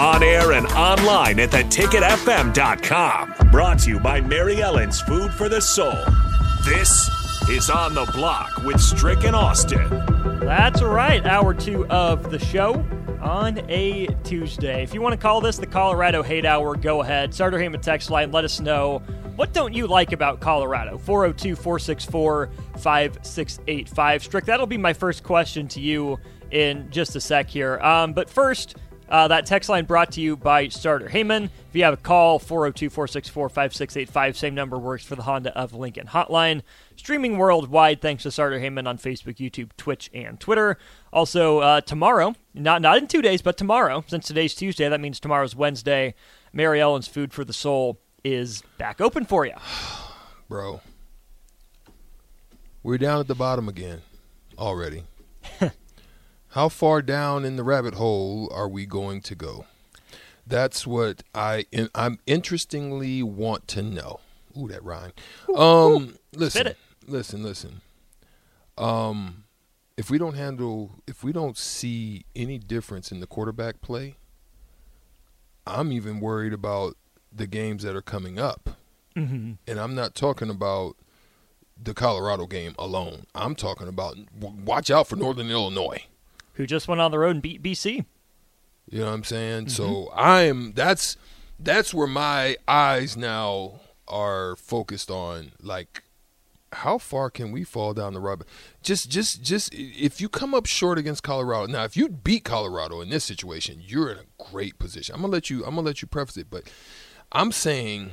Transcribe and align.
On 0.00 0.22
air 0.24 0.52
and 0.52 0.66
online 0.72 1.38
at 1.38 1.50
theticketfm.com. 1.50 3.34
Brought 3.52 3.78
to 3.80 3.90
you 3.90 4.00
by 4.00 4.20
Mary 4.20 4.60
Ellen's 4.60 5.00
Food 5.02 5.32
for 5.32 5.48
the 5.48 5.60
Soul. 5.60 5.94
This 6.64 7.08
is 7.48 7.70
On 7.70 7.94
the 7.94 8.04
Block 8.12 8.56
with 8.64 8.80
Stricken 8.80 9.36
Austin. 9.36 9.88
That's 10.40 10.82
right. 10.82 11.24
Hour 11.24 11.54
two 11.54 11.86
of 11.86 12.32
the 12.32 12.40
show 12.40 12.84
on 13.20 13.58
a 13.70 14.08
Tuesday. 14.24 14.82
If 14.82 14.94
you 14.94 15.00
want 15.00 15.12
to 15.12 15.16
call 15.16 15.40
this 15.40 15.58
the 15.58 15.66
Colorado 15.66 16.24
Hate 16.24 16.44
Hour, 16.44 16.74
go 16.74 17.02
ahead. 17.02 17.32
Sartor 17.32 17.60
Hamann 17.60 17.80
text 17.80 18.10
line. 18.10 18.32
Let 18.32 18.44
us 18.44 18.58
know 18.58 19.00
what 19.36 19.52
don't 19.52 19.72
you 19.74 19.86
like 19.86 20.12
about 20.12 20.40
Colorado. 20.40 20.98
402 20.98 21.54
464 21.54 22.50
5685. 22.78 24.24
Strick, 24.24 24.44
that'll 24.44 24.66
be 24.66 24.76
my 24.76 24.92
first 24.92 25.22
question 25.22 25.68
to 25.68 25.80
you 25.80 26.18
in 26.50 26.90
just 26.90 27.14
a 27.14 27.20
sec 27.20 27.48
here. 27.48 27.78
Um, 27.78 28.12
but 28.12 28.28
first, 28.28 28.76
uh, 29.08 29.28
that 29.28 29.46
text 29.46 29.68
line 29.68 29.84
brought 29.84 30.12
to 30.12 30.20
you 30.20 30.36
by 30.36 30.68
Sartor 30.68 31.08
Hamann. 31.08 31.44
If 31.44 31.50
you 31.72 31.84
have 31.84 31.94
a 31.94 31.98
call, 31.98 32.38
402 32.38 32.90
464 32.90 33.48
5685, 33.48 34.36
same 34.36 34.54
number 34.54 34.78
works 34.78 35.04
for 35.04 35.16
the 35.16 35.22
Honda 35.22 35.56
of 35.56 35.74
Lincoln 35.74 36.06
hotline. 36.06 36.62
Streaming 36.96 37.36
worldwide 37.36 38.00
thanks 38.00 38.22
to 38.22 38.30
Sartor 38.30 38.60
Hamann 38.60 38.86
on 38.86 38.98
Facebook, 38.98 39.36
YouTube, 39.36 39.70
Twitch, 39.76 40.10
and 40.14 40.40
Twitter. 40.40 40.78
Also, 41.12 41.58
uh, 41.58 41.80
tomorrow, 41.82 42.34
not, 42.54 42.80
not 42.80 42.98
in 42.98 43.06
two 43.06 43.22
days, 43.22 43.42
but 43.42 43.56
tomorrow, 43.56 44.04
since 44.06 44.26
today's 44.26 44.54
Tuesday, 44.54 44.88
that 44.88 45.00
means 45.00 45.20
tomorrow's 45.20 45.54
Wednesday, 45.54 46.14
Mary 46.52 46.80
Ellen's 46.80 47.08
Food 47.08 47.32
for 47.32 47.44
the 47.44 47.52
Soul 47.52 48.00
is 48.22 48.62
back 48.78 49.00
open 49.00 49.24
for 49.26 49.44
you. 49.44 49.54
Bro, 50.48 50.80
we're 52.82 52.98
down 52.98 53.20
at 53.20 53.28
the 53.28 53.34
bottom 53.34 53.68
again 53.68 54.02
already. 54.58 55.04
How 56.54 56.68
far 56.68 57.02
down 57.02 57.44
in 57.44 57.56
the 57.56 57.64
rabbit 57.64 57.94
hole 57.94 58.48
are 58.54 58.68
we 58.68 58.86
going 58.86 59.22
to 59.22 59.34
go? 59.34 59.66
That's 60.46 60.86
what 60.86 61.24
I 61.34 61.66
I'm 61.96 62.20
interestingly 62.26 63.24
want 63.24 63.66
to 63.68 63.82
know. 63.82 64.20
Ooh, 64.56 64.68
that 64.68 64.84
rhyme. 64.84 65.10
Um, 65.52 66.16
listen, 66.32 66.74
listen, 67.08 67.42
listen. 67.42 67.80
Um, 68.78 69.46
if 69.96 70.10
we 70.10 70.16
don't 70.16 70.34
handle, 70.34 70.92
if 71.08 71.24
we 71.24 71.32
don't 71.32 71.58
see 71.58 72.24
any 72.36 72.58
difference 72.58 73.10
in 73.10 73.18
the 73.18 73.26
quarterback 73.26 73.80
play, 73.80 74.14
I'm 75.66 75.90
even 75.90 76.20
worried 76.20 76.52
about 76.52 76.96
the 77.32 77.48
games 77.48 77.82
that 77.82 77.96
are 77.96 78.02
coming 78.02 78.38
up. 78.38 78.78
Mm-hmm. 79.16 79.54
And 79.66 79.80
I'm 79.80 79.96
not 79.96 80.14
talking 80.14 80.50
about 80.50 80.94
the 81.82 81.94
Colorado 81.94 82.46
game 82.46 82.76
alone. 82.78 83.26
I'm 83.34 83.56
talking 83.56 83.88
about 83.88 84.16
watch 84.40 84.88
out 84.88 85.08
for 85.08 85.16
Northern 85.16 85.50
Illinois, 85.50 86.04
who 86.54 86.66
just 86.66 86.88
went 86.88 87.00
on 87.00 87.10
the 87.10 87.18
road 87.18 87.30
and 87.30 87.42
beat 87.42 87.62
BC. 87.62 88.04
You 88.90 89.00
know 89.00 89.06
what 89.06 89.12
I'm 89.12 89.24
saying? 89.24 89.66
Mm-hmm. 89.66 89.70
So 89.70 90.12
I'm 90.14 90.72
that's 90.72 91.16
that's 91.58 91.94
where 91.94 92.06
my 92.06 92.56
eyes 92.68 93.16
now 93.16 93.80
are 94.06 94.56
focused 94.56 95.10
on 95.10 95.52
like 95.62 96.02
how 96.74 96.98
far 96.98 97.30
can 97.30 97.52
we 97.52 97.64
fall 97.64 97.94
down 97.94 98.14
the 98.14 98.20
road? 98.20 98.44
Just, 98.82 99.10
just, 99.10 99.42
just 99.42 99.72
if 99.72 100.20
you 100.20 100.28
come 100.28 100.54
up 100.54 100.66
short 100.66 100.98
against 100.98 101.22
Colorado. 101.22 101.66
Now, 101.66 101.84
if 101.84 101.96
you 101.96 102.08
beat 102.08 102.44
Colorado 102.44 103.00
in 103.00 103.08
this 103.08 103.24
situation, 103.24 103.80
you're 103.84 104.10
in 104.10 104.18
a 104.18 104.50
great 104.50 104.78
position. 104.78 105.14
I'm 105.14 105.22
gonna 105.22 105.32
let 105.32 105.50
you. 105.50 105.64
I'm 105.64 105.74
gonna 105.74 105.86
let 105.86 106.02
you 106.02 106.08
preface 106.08 106.36
it, 106.36 106.48
but 106.50 106.64
I'm 107.32 107.52
saying 107.52 108.12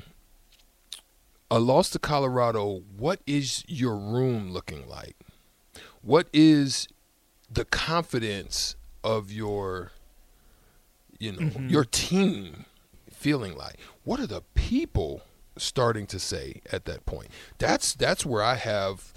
a 1.50 1.60
loss 1.60 1.90
to 1.92 2.00
Colorado. 2.00 2.84
What 2.96 3.20
is 3.28 3.64
your 3.68 3.96
room 3.98 4.52
looking 4.52 4.88
like? 4.88 5.16
What 6.02 6.28
is 6.34 6.88
the 7.52 7.66
confidence 7.66 8.76
of 9.04 9.32
your, 9.32 9.92
you 11.20 11.32
know, 11.32 11.40
mm-hmm. 11.40 11.70
your 11.70 11.86
team 11.86 12.66
feeling 13.12 13.56
like? 13.58 13.78
What 14.04 14.20
are 14.20 14.28
the 14.28 14.44
people? 14.56 15.24
starting 15.58 16.08
to 16.08 16.18
say 16.18 16.62
at 16.72 16.86
that 16.86 17.06
point. 17.06 17.28
That's 17.58 17.94
that's 17.94 18.26
where 18.26 18.42
I 18.42 18.56
have 18.56 19.14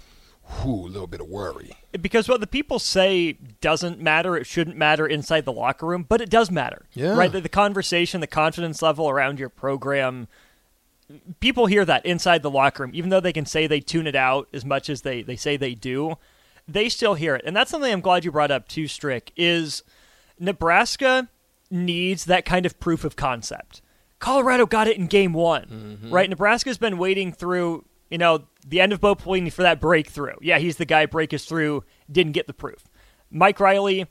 whew, 0.63 0.87
a 0.87 0.89
little 0.89 1.07
bit 1.07 1.21
of 1.21 1.29
worry. 1.29 1.73
Because 1.99 2.29
what 2.29 2.41
the 2.41 2.47
people 2.47 2.79
say 2.79 3.33
doesn't 3.61 4.01
matter, 4.01 4.37
it 4.37 4.47
shouldn't 4.47 4.77
matter 4.77 5.07
inside 5.07 5.45
the 5.45 5.53
locker 5.53 5.87
room, 5.87 6.05
but 6.07 6.21
it 6.21 6.31
does 6.31 6.51
matter. 6.51 6.87
Yeah. 6.93 7.17
Right? 7.17 7.33
The, 7.33 7.41
the 7.41 7.49
conversation, 7.49 8.21
the 8.21 8.27
confidence 8.27 8.83
level 8.83 9.09
around 9.09 9.39
your 9.39 9.49
program, 9.49 10.29
people 11.41 11.67
hear 11.67 11.85
that 11.85 12.05
inside 12.05 12.43
the 12.43 12.51
locker 12.51 12.83
room, 12.83 12.93
even 12.95 13.11
though 13.11 13.21
they 13.21 13.33
can 13.33 13.47
say 13.47 13.67
they 13.67 13.81
tune 13.81 14.07
it 14.07 14.17
out 14.17 14.49
as 14.53 14.65
much 14.65 14.91
as 14.91 15.03
they, 15.03 15.23
they 15.23 15.37
say 15.37 15.57
they 15.57 15.75
do, 15.75 16.17
they 16.67 16.89
still 16.89 17.15
hear 17.15 17.35
it. 17.35 17.43
And 17.45 17.55
that's 17.55 17.71
something 17.71 17.93
I'm 17.93 18.01
glad 18.01 18.25
you 18.25 18.33
brought 18.33 18.51
up 18.51 18.69
too, 18.69 18.89
Strick, 18.89 19.33
is 19.37 19.83
Nebraska 20.39 21.29
needs 21.71 22.27
that 22.27 22.45
kind 22.45 22.67
of 22.67 22.79
proof 22.81 23.05
of 23.05 23.17
concept. 23.17 23.83
Colorado 24.19 24.67
got 24.67 24.89
it 24.89 24.97
in 24.97 25.07
game 25.07 25.33
one, 25.33 25.99
mm-hmm. 26.01 26.11
right? 26.11 26.31
Nebraska's 26.31 26.79
been 26.79 26.99
waiting 26.99 27.33
through, 27.33 27.85
you 28.11 28.19
know, 28.19 28.45
the 28.67 28.81
end 28.81 28.93
of 28.93 29.01
Bo 29.01 29.15
Pelini 29.15 29.53
for 29.53 29.63
that 29.63 29.81
breakthrough. 29.81 30.37
Yeah, 30.41 30.59
he's 30.59 30.77
the 30.77 30.87
guy 30.87 31.07
break 31.07 31.35
us 31.35 31.45
through, 31.45 31.85
didn't 32.11 32.33
get 32.33 32.47
the 32.47 32.55
proof. 32.55 32.89
Mike 33.31 33.61
Riley, 33.61 34.07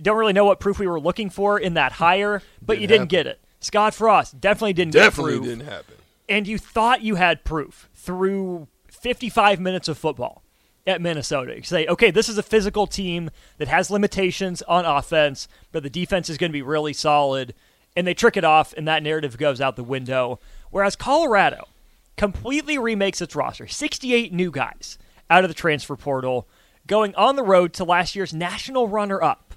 don't 0.00 0.18
really 0.18 0.32
know 0.32 0.44
what 0.44 0.60
proof 0.60 0.78
we 0.78 0.86
were 0.86 1.00
looking 1.00 1.30
for 1.30 1.58
in 1.58 1.74
that 1.74 1.92
hire, 1.92 2.42
but 2.60 2.74
didn't 2.74 2.82
you 2.82 2.88
didn't 2.88 3.00
happen. 3.00 3.08
get 3.08 3.26
it. 3.26 3.40
Scott 3.60 3.94
Frost 3.94 4.40
definitely 4.40 4.74
didn't 4.74 4.92
definitely 4.92 5.34
get 5.34 5.38
proof. 5.38 5.58
didn't 5.58 5.70
happen. 5.70 5.94
And 6.28 6.46
you 6.46 6.58
thought 6.58 7.02
you 7.02 7.14
had 7.14 7.44
proof 7.44 7.88
through 7.94 8.68
55 8.88 9.60
minutes 9.60 9.88
of 9.88 9.96
football 9.96 10.43
at 10.86 11.00
Minnesota. 11.00 11.56
You 11.56 11.62
say, 11.62 11.86
okay, 11.86 12.10
this 12.10 12.28
is 12.28 12.38
a 12.38 12.42
physical 12.42 12.86
team 12.86 13.30
that 13.58 13.68
has 13.68 13.90
limitations 13.90 14.62
on 14.62 14.84
offense, 14.84 15.48
but 15.72 15.82
the 15.82 15.90
defense 15.90 16.28
is 16.28 16.38
going 16.38 16.50
to 16.50 16.54
be 16.56 16.62
really 16.62 16.92
solid 16.92 17.54
and 17.96 18.06
they 18.06 18.14
trick 18.14 18.36
it 18.36 18.44
off, 18.44 18.74
and 18.76 18.88
that 18.88 19.02
narrative 19.02 19.38
goes 19.38 19.60
out 19.60 19.76
the 19.76 19.84
window. 19.84 20.40
Whereas 20.70 20.96
Colorado 20.96 21.68
completely 22.16 22.78
remakes 22.78 23.20
its 23.20 23.36
roster 23.36 23.66
68 23.66 24.32
new 24.32 24.50
guys 24.50 24.98
out 25.30 25.44
of 25.44 25.50
the 25.50 25.54
transfer 25.54 25.96
portal, 25.96 26.48
going 26.86 27.14
on 27.14 27.36
the 27.36 27.42
road 27.42 27.72
to 27.74 27.84
last 27.84 28.14
year's 28.14 28.34
national 28.34 28.88
runner 28.88 29.22
up. 29.22 29.54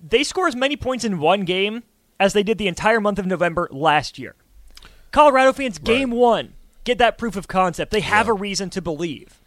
They 0.00 0.24
score 0.24 0.48
as 0.48 0.56
many 0.56 0.76
points 0.76 1.04
in 1.04 1.18
one 1.18 1.44
game 1.44 1.82
as 2.18 2.32
they 2.32 2.42
did 2.42 2.58
the 2.58 2.68
entire 2.68 3.00
month 3.00 3.18
of 3.18 3.26
November 3.26 3.68
last 3.70 4.18
year. 4.18 4.34
Colorado 5.10 5.52
fans, 5.52 5.78
game 5.78 6.10
right. 6.10 6.18
one, 6.18 6.54
get 6.84 6.98
that 6.98 7.18
proof 7.18 7.36
of 7.36 7.46
concept. 7.46 7.92
They 7.92 8.00
have 8.00 8.26
yeah. 8.26 8.32
a 8.32 8.36
reason 8.36 8.70
to 8.70 8.80
believe. 8.80 9.41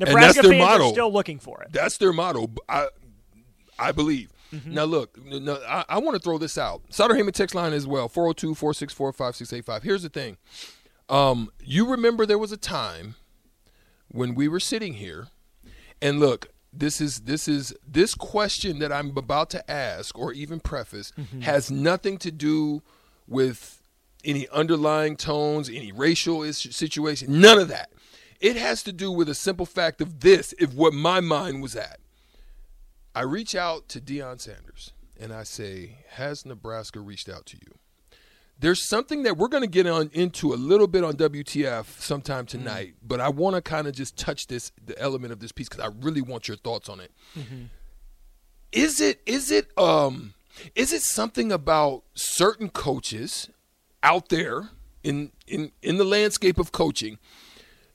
Nebraska 0.00 0.42
fans 0.42 0.58
motto. 0.58 0.88
are 0.88 0.92
still 0.92 1.12
looking 1.12 1.38
for 1.38 1.62
it. 1.62 1.72
That's 1.72 1.96
their 1.98 2.12
motto. 2.12 2.50
I, 2.68 2.88
I 3.78 3.92
believe. 3.92 4.32
Mm-hmm. 4.52 4.74
Now, 4.74 4.84
look, 4.84 5.16
no, 5.24 5.60
I, 5.68 5.84
I 5.88 5.98
want 5.98 6.16
to 6.16 6.20
throw 6.20 6.38
this 6.38 6.58
out. 6.58 6.82
Sartor 6.90 7.14
Hamann 7.14 7.32
text 7.32 7.54
line 7.54 7.72
as 7.72 7.86
well 7.86 8.08
402 8.08 8.54
464 8.54 9.12
5685. 9.12 9.82
Here's 9.82 10.02
the 10.02 10.08
thing. 10.08 10.36
Um, 11.08 11.50
you 11.62 11.88
remember 11.88 12.26
there 12.26 12.38
was 12.38 12.52
a 12.52 12.56
time 12.56 13.16
when 14.08 14.34
we 14.34 14.48
were 14.48 14.60
sitting 14.60 14.94
here, 14.94 15.28
and 16.02 16.18
look, 16.18 16.48
this 16.72 17.00
is 17.00 17.20
this 17.20 17.48
is 17.48 17.74
this 17.86 18.14
question 18.14 18.78
that 18.78 18.92
I'm 18.92 19.16
about 19.16 19.50
to 19.50 19.70
ask 19.70 20.16
or 20.18 20.32
even 20.32 20.60
preface 20.60 21.12
mm-hmm. 21.18 21.40
has 21.40 21.70
nothing 21.70 22.16
to 22.18 22.30
do 22.30 22.82
with 23.26 23.82
any 24.24 24.48
underlying 24.48 25.16
tones, 25.16 25.68
any 25.68 25.92
racial 25.92 26.50
situation, 26.52 27.40
none 27.40 27.58
of 27.58 27.68
that. 27.68 27.90
It 28.40 28.56
has 28.56 28.82
to 28.84 28.92
do 28.92 29.10
with 29.10 29.28
a 29.28 29.34
simple 29.34 29.66
fact 29.66 30.00
of 30.00 30.20
this, 30.20 30.54
if 30.58 30.72
what 30.74 30.94
my 30.94 31.20
mind 31.20 31.62
was 31.62 31.76
at. 31.76 32.00
I 33.14 33.22
reach 33.22 33.54
out 33.54 33.88
to 33.90 34.00
Deion 34.00 34.40
Sanders 34.40 34.92
and 35.18 35.32
I 35.32 35.42
say, 35.42 35.98
Has 36.10 36.46
Nebraska 36.46 37.00
reached 37.00 37.28
out 37.28 37.44
to 37.46 37.56
you? 37.56 37.80
there's 38.60 38.82
something 38.82 39.22
that 39.22 39.36
we're 39.38 39.48
going 39.48 39.62
to 39.62 39.68
get 39.68 39.86
on 39.86 40.10
into 40.12 40.52
a 40.52 40.56
little 40.56 40.86
bit 40.86 41.02
on 41.02 41.14
WTF 41.14 41.86
sometime 41.98 42.46
tonight, 42.46 42.88
mm-hmm. 42.88 43.08
but 43.08 43.20
I 43.20 43.30
want 43.30 43.56
to 43.56 43.62
kind 43.62 43.86
of 43.86 43.94
just 43.94 44.16
touch 44.16 44.46
this 44.46 44.70
the 44.84 44.98
element 44.98 45.32
of 45.32 45.40
this 45.40 45.50
piece 45.50 45.68
because 45.68 45.82
I 45.84 45.88
really 46.00 46.20
want 46.20 46.46
your 46.46 46.58
thoughts 46.58 46.88
on 46.88 47.00
it. 47.00 47.10
Mm-hmm. 47.36 47.64
Is 48.72 49.00
it 49.00 49.20
is 49.26 49.50
it 49.50 49.76
um 49.78 50.34
is 50.74 50.92
it 50.92 51.02
something 51.02 51.50
about 51.50 52.04
certain 52.14 52.68
coaches 52.68 53.48
out 54.02 54.28
there 54.28 54.68
in 55.02 55.32
in 55.46 55.72
in 55.82 55.96
the 55.96 56.04
landscape 56.04 56.58
of 56.58 56.70
coaching 56.70 57.18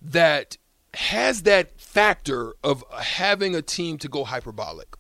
that 0.02 0.58
has 0.94 1.44
that 1.44 1.80
factor 1.80 2.54
of 2.64 2.84
having 3.00 3.56
a 3.56 3.62
team 3.62 3.98
to 4.00 4.08
go 4.08 4.24
hyperbolic? 4.24 4.96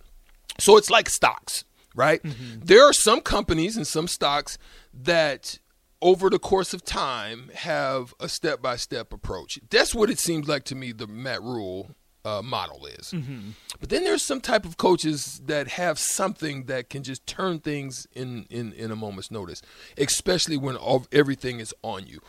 So 0.59 0.77
it's 0.77 0.89
like 0.89 1.09
stocks, 1.09 1.65
right? 1.95 2.21
Mm-hmm. 2.23 2.65
There 2.65 2.83
are 2.83 2.93
some 2.93 3.21
companies 3.21 3.77
and 3.77 3.85
some 3.85 4.07
stocks 4.07 4.57
that 4.93 5.59
over 6.01 6.29
the 6.29 6.39
course 6.39 6.73
of 6.73 6.83
time 6.83 7.49
have 7.53 8.13
a 8.19 8.29
step 8.29 8.61
by 8.61 8.75
step 8.75 9.11
approach. 9.11 9.59
That's 9.69 9.95
what 9.95 10.09
it 10.09 10.19
seems 10.19 10.47
like 10.47 10.63
to 10.65 10.75
me 10.75 10.91
the 10.91 11.07
Matt 11.07 11.41
Rhule 11.41 11.95
uh, 12.25 12.41
model 12.41 12.85
is. 12.85 13.11
Mm-hmm. 13.11 13.51
But 13.79 13.89
then 13.89 14.03
there's 14.03 14.25
some 14.25 14.41
type 14.41 14.65
of 14.65 14.77
coaches 14.77 15.41
that 15.45 15.67
have 15.69 15.99
something 15.99 16.65
that 16.65 16.89
can 16.89 17.03
just 17.03 17.25
turn 17.27 17.59
things 17.59 18.07
in 18.13 18.45
in, 18.49 18.73
in 18.73 18.91
a 18.91 18.95
moment's 18.95 19.31
notice, 19.31 19.61
especially 19.97 20.57
when 20.57 20.75
all, 20.75 21.05
everything 21.11 21.59
is 21.59 21.73
on 21.83 22.07
you. 22.07 22.19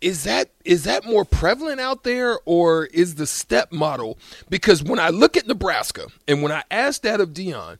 Is 0.00 0.24
that 0.24 0.50
is 0.64 0.84
that 0.84 1.04
more 1.04 1.24
prevalent 1.24 1.80
out 1.80 2.04
there, 2.04 2.38
or 2.44 2.86
is 2.86 3.14
the 3.14 3.26
step 3.26 3.72
model? 3.72 4.18
Because 4.50 4.82
when 4.82 4.98
I 4.98 5.08
look 5.08 5.36
at 5.36 5.46
Nebraska 5.46 6.06
and 6.28 6.42
when 6.42 6.52
I 6.52 6.64
asked 6.70 7.02
that 7.02 7.20
of 7.20 7.30
Deion 7.30 7.78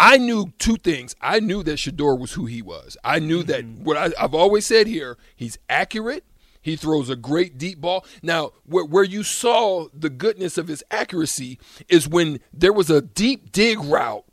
I 0.00 0.16
knew 0.16 0.52
two 0.58 0.76
things. 0.76 1.16
I 1.20 1.40
knew 1.40 1.64
that 1.64 1.78
Shedeur 1.78 2.16
was 2.16 2.32
who 2.32 2.46
he 2.46 2.62
was. 2.62 2.96
I 3.02 3.18
knew 3.18 3.42
mm-hmm. 3.42 3.50
that 3.50 3.84
what 3.84 3.96
I, 3.96 4.12
I've 4.22 4.34
always 4.34 4.64
said 4.64 4.86
here, 4.86 5.18
he's 5.34 5.58
accurate 5.68 6.24
he 6.60 6.76
throws 6.76 7.08
a 7.08 7.16
great 7.16 7.56
deep 7.56 7.80
ball. 7.80 8.04
Now, 8.22 8.52
where, 8.66 8.84
where 8.84 9.04
you 9.04 9.22
saw 9.22 9.86
the 9.94 10.10
goodness 10.10 10.58
of 10.58 10.68
his 10.68 10.84
accuracy 10.90 11.58
is 11.88 12.08
when 12.08 12.40
there 12.52 12.72
was 12.72 12.90
a 12.90 13.00
deep 13.00 13.52
dig 13.52 13.78
route 13.78 14.24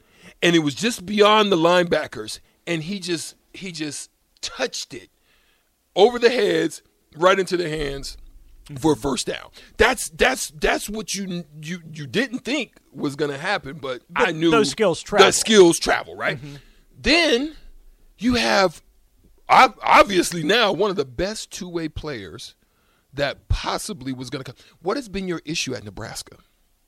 and 0.41 0.55
it 0.55 0.59
was 0.59 0.75
just 0.75 1.05
beyond 1.05 1.51
the 1.51 1.55
linebackers 1.55 2.39
and 2.67 2.83
he 2.83 2.99
just 2.99 3.35
he 3.53 3.71
just 3.71 4.09
touched 4.41 4.93
it 4.93 5.09
over 5.95 6.19
the 6.19 6.29
heads 6.29 6.81
right 7.15 7.39
into 7.39 7.57
the 7.57 7.69
hands 7.69 8.17
for 8.79 8.93
a 8.93 8.95
first 8.95 9.27
down. 9.27 9.49
That's 9.77 10.09
that's 10.09 10.51
that's 10.51 10.89
what 10.89 11.13
you 11.13 11.45
you 11.61 11.81
you 11.91 12.07
didn't 12.07 12.39
think 12.39 12.73
was 12.91 13.15
going 13.15 13.31
to 13.31 13.37
happen, 13.37 13.77
but, 13.81 14.01
but, 14.09 14.29
I 14.29 14.31
knew 14.31 14.51
those 14.51 14.71
skills 14.71 15.01
travel. 15.01 15.27
The 15.27 15.33
skills 15.33 15.79
travel, 15.79 16.15
right? 16.15 16.37
Mm-hmm. 16.37 16.55
Then 16.99 17.55
you 18.17 18.35
have 18.35 18.81
obviously 19.47 20.43
now 20.43 20.71
one 20.71 20.89
of 20.89 20.95
the 20.95 21.05
best 21.05 21.51
two 21.51 21.69
way 21.69 21.87
players 21.87 22.55
that 23.13 23.47
possibly 23.47 24.11
was 24.13 24.29
going 24.29 24.43
to 24.43 24.51
come. 24.51 24.61
What 24.81 24.97
has 24.97 25.09
been 25.09 25.27
your 25.27 25.41
issue 25.45 25.75
at 25.75 25.83
Nebraska? 25.83 26.37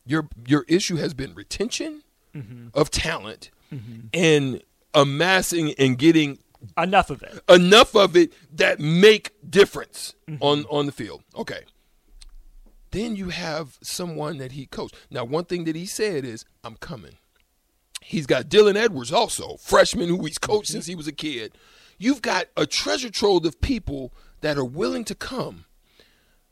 Your 0.06 0.28
your 0.48 0.66
issue 0.68 0.96
has 0.96 1.14
been 1.14 1.34
retention 1.36 2.04
mm-hmm. 2.36 2.68
of 2.74 2.90
talent 2.90 3.52
mm-hmm. 3.74 4.08
and 4.14 4.64
amassing 4.94 5.74
and 5.74 5.98
getting 5.98 6.40
enough 6.78 7.10
of 7.10 7.22
it. 7.24 7.40
Enough 7.50 7.96
of 7.96 8.16
it 8.16 8.34
that 8.58 8.80
make 8.80 9.32
difference 9.48 10.16
mm-hmm. 10.28 10.44
on 10.44 10.66
on 10.70 10.86
the 10.86 10.92
field. 10.92 11.24
Okay. 11.36 11.62
Then 12.92 13.16
you 13.16 13.30
have 13.30 13.78
someone 13.82 14.38
that 14.38 14.54
he 14.54 14.66
coached. 14.66 14.96
Now, 15.12 15.26
one 15.26 15.46
thing 15.46 15.66
that 15.66 15.76
he 15.76 15.86
said 15.86 16.26
is, 16.26 16.46
"I'm 16.64 16.76
coming." 16.76 17.18
He's 18.02 18.26
got 18.26 18.46
Dylan 18.46 18.76
Edwards 18.76 19.12
also, 19.12 19.58
freshman 19.58 20.08
who 20.08 20.24
he's 20.26 20.38
coached 20.38 20.70
mm-hmm. 20.70 20.74
since 20.74 20.86
he 20.86 20.96
was 20.96 21.08
a 21.08 21.12
kid 21.12 21.54
you've 21.98 22.22
got 22.22 22.48
a 22.56 22.66
treasure 22.66 23.10
trove 23.10 23.46
of 23.46 23.60
people 23.62 24.14
that 24.42 24.58
are 24.58 24.66
willing 24.66 25.04
to 25.06 25.16
come. 25.16 25.66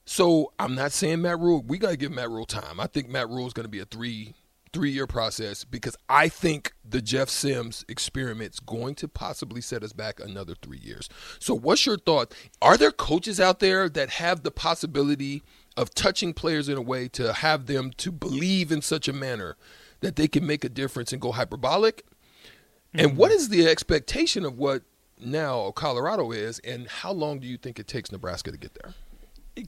So 0.06 0.54
I'm 0.60 0.76
not 0.76 0.92
saying 0.92 1.22
Matt 1.22 1.40
Rhule. 1.40 1.64
We 1.66 1.78
got 1.78 1.92
to 1.92 1.98
give 1.98 2.12
Matt 2.12 2.30
Rhule 2.30 2.46
time. 2.46 2.80
I 2.80 2.88
think 2.88 3.10
Matt 3.10 3.30
Rhule 3.30 3.48
is 3.48 3.54
going 3.54 3.66
to 3.66 3.70
be 3.70 3.80
a 3.80 3.86
three 3.86 4.36
three 4.75 4.92
year 4.92 5.07
process 5.07 5.63
because 5.63 5.95
I 6.10 6.27
think 6.27 6.74
the 6.83 7.01
Jeff 7.01 7.30
Sims 7.30 7.86
experiment's 7.88 8.60
going 8.60 8.95
to 8.95 9.07
possibly 9.07 9.62
set 9.62 9.83
us 9.83 9.94
back 9.94 10.19
another 10.19 10.54
three 10.62 10.80
years. 10.80 11.07
So 11.39 11.56
what's 11.56 11.86
your 11.86 11.98
thought? 11.98 12.36
Are 12.62 12.75
there 12.75 12.92
coaches 12.92 13.39
out 13.39 13.62
there 13.62 13.88
that 13.88 14.10
have 14.10 14.44
the 14.44 14.51
possibility 14.51 15.44
of 15.77 15.95
touching 15.95 16.33
players 16.33 16.68
in 16.68 16.77
a 16.77 16.81
way 16.81 17.07
to 17.07 17.31
have 17.31 17.68
them 17.68 17.92
to 18.00 18.12
believe 18.12 18.69
in 18.69 18.81
such 18.81 19.07
a 19.07 19.13
manner 19.13 19.56
that 20.01 20.18
they 20.18 20.27
can 20.27 20.45
make 20.45 20.66
a 20.66 20.69
difference 20.69 21.13
and 21.13 21.21
go 21.21 21.31
hyperbolic? 21.31 22.06
Mm-hmm. 22.06 23.00
And 23.00 23.18
what 23.18 23.31
is 23.31 23.48
the 23.48 23.66
expectation 23.66 24.44
of 24.44 24.57
what 24.57 24.83
now 25.18 25.71
Colorado 25.71 26.33
is, 26.33 26.60
and 26.60 26.89
how 26.89 27.13
long 27.13 27.39
do 27.39 27.48
you 27.48 27.56
think 27.56 27.80
it 27.80 27.88
takes 27.88 28.12
Nebraska 28.12 28.51
to 28.51 28.57
get 28.57 28.74
there? 28.74 28.94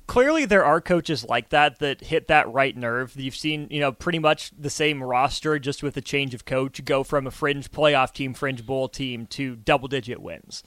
Clearly, 0.05 0.45
there 0.45 0.65
are 0.65 0.81
coaches 0.81 1.23
like 1.23 1.49
that 1.49 1.79
that 1.79 2.01
hit 2.01 2.27
that 2.27 2.51
right 2.51 2.75
nerve. 2.75 3.15
You've 3.15 3.35
seen, 3.35 3.67
you 3.69 3.79
know, 3.79 3.93
pretty 3.93 4.19
much 4.19 4.51
the 4.57 4.69
same 4.69 5.01
roster, 5.01 5.59
just 5.59 5.81
with 5.81 5.95
a 5.95 6.01
change 6.01 6.33
of 6.33 6.43
coach, 6.43 6.83
go 6.83 7.03
from 7.03 7.25
a 7.25 7.31
fringe 7.31 7.71
playoff 7.71 8.13
team, 8.13 8.33
fringe 8.33 8.65
bowl 8.65 8.89
team 8.89 9.25
to 9.27 9.55
double 9.55 9.87
digit 9.87 10.21
wins. 10.21 10.63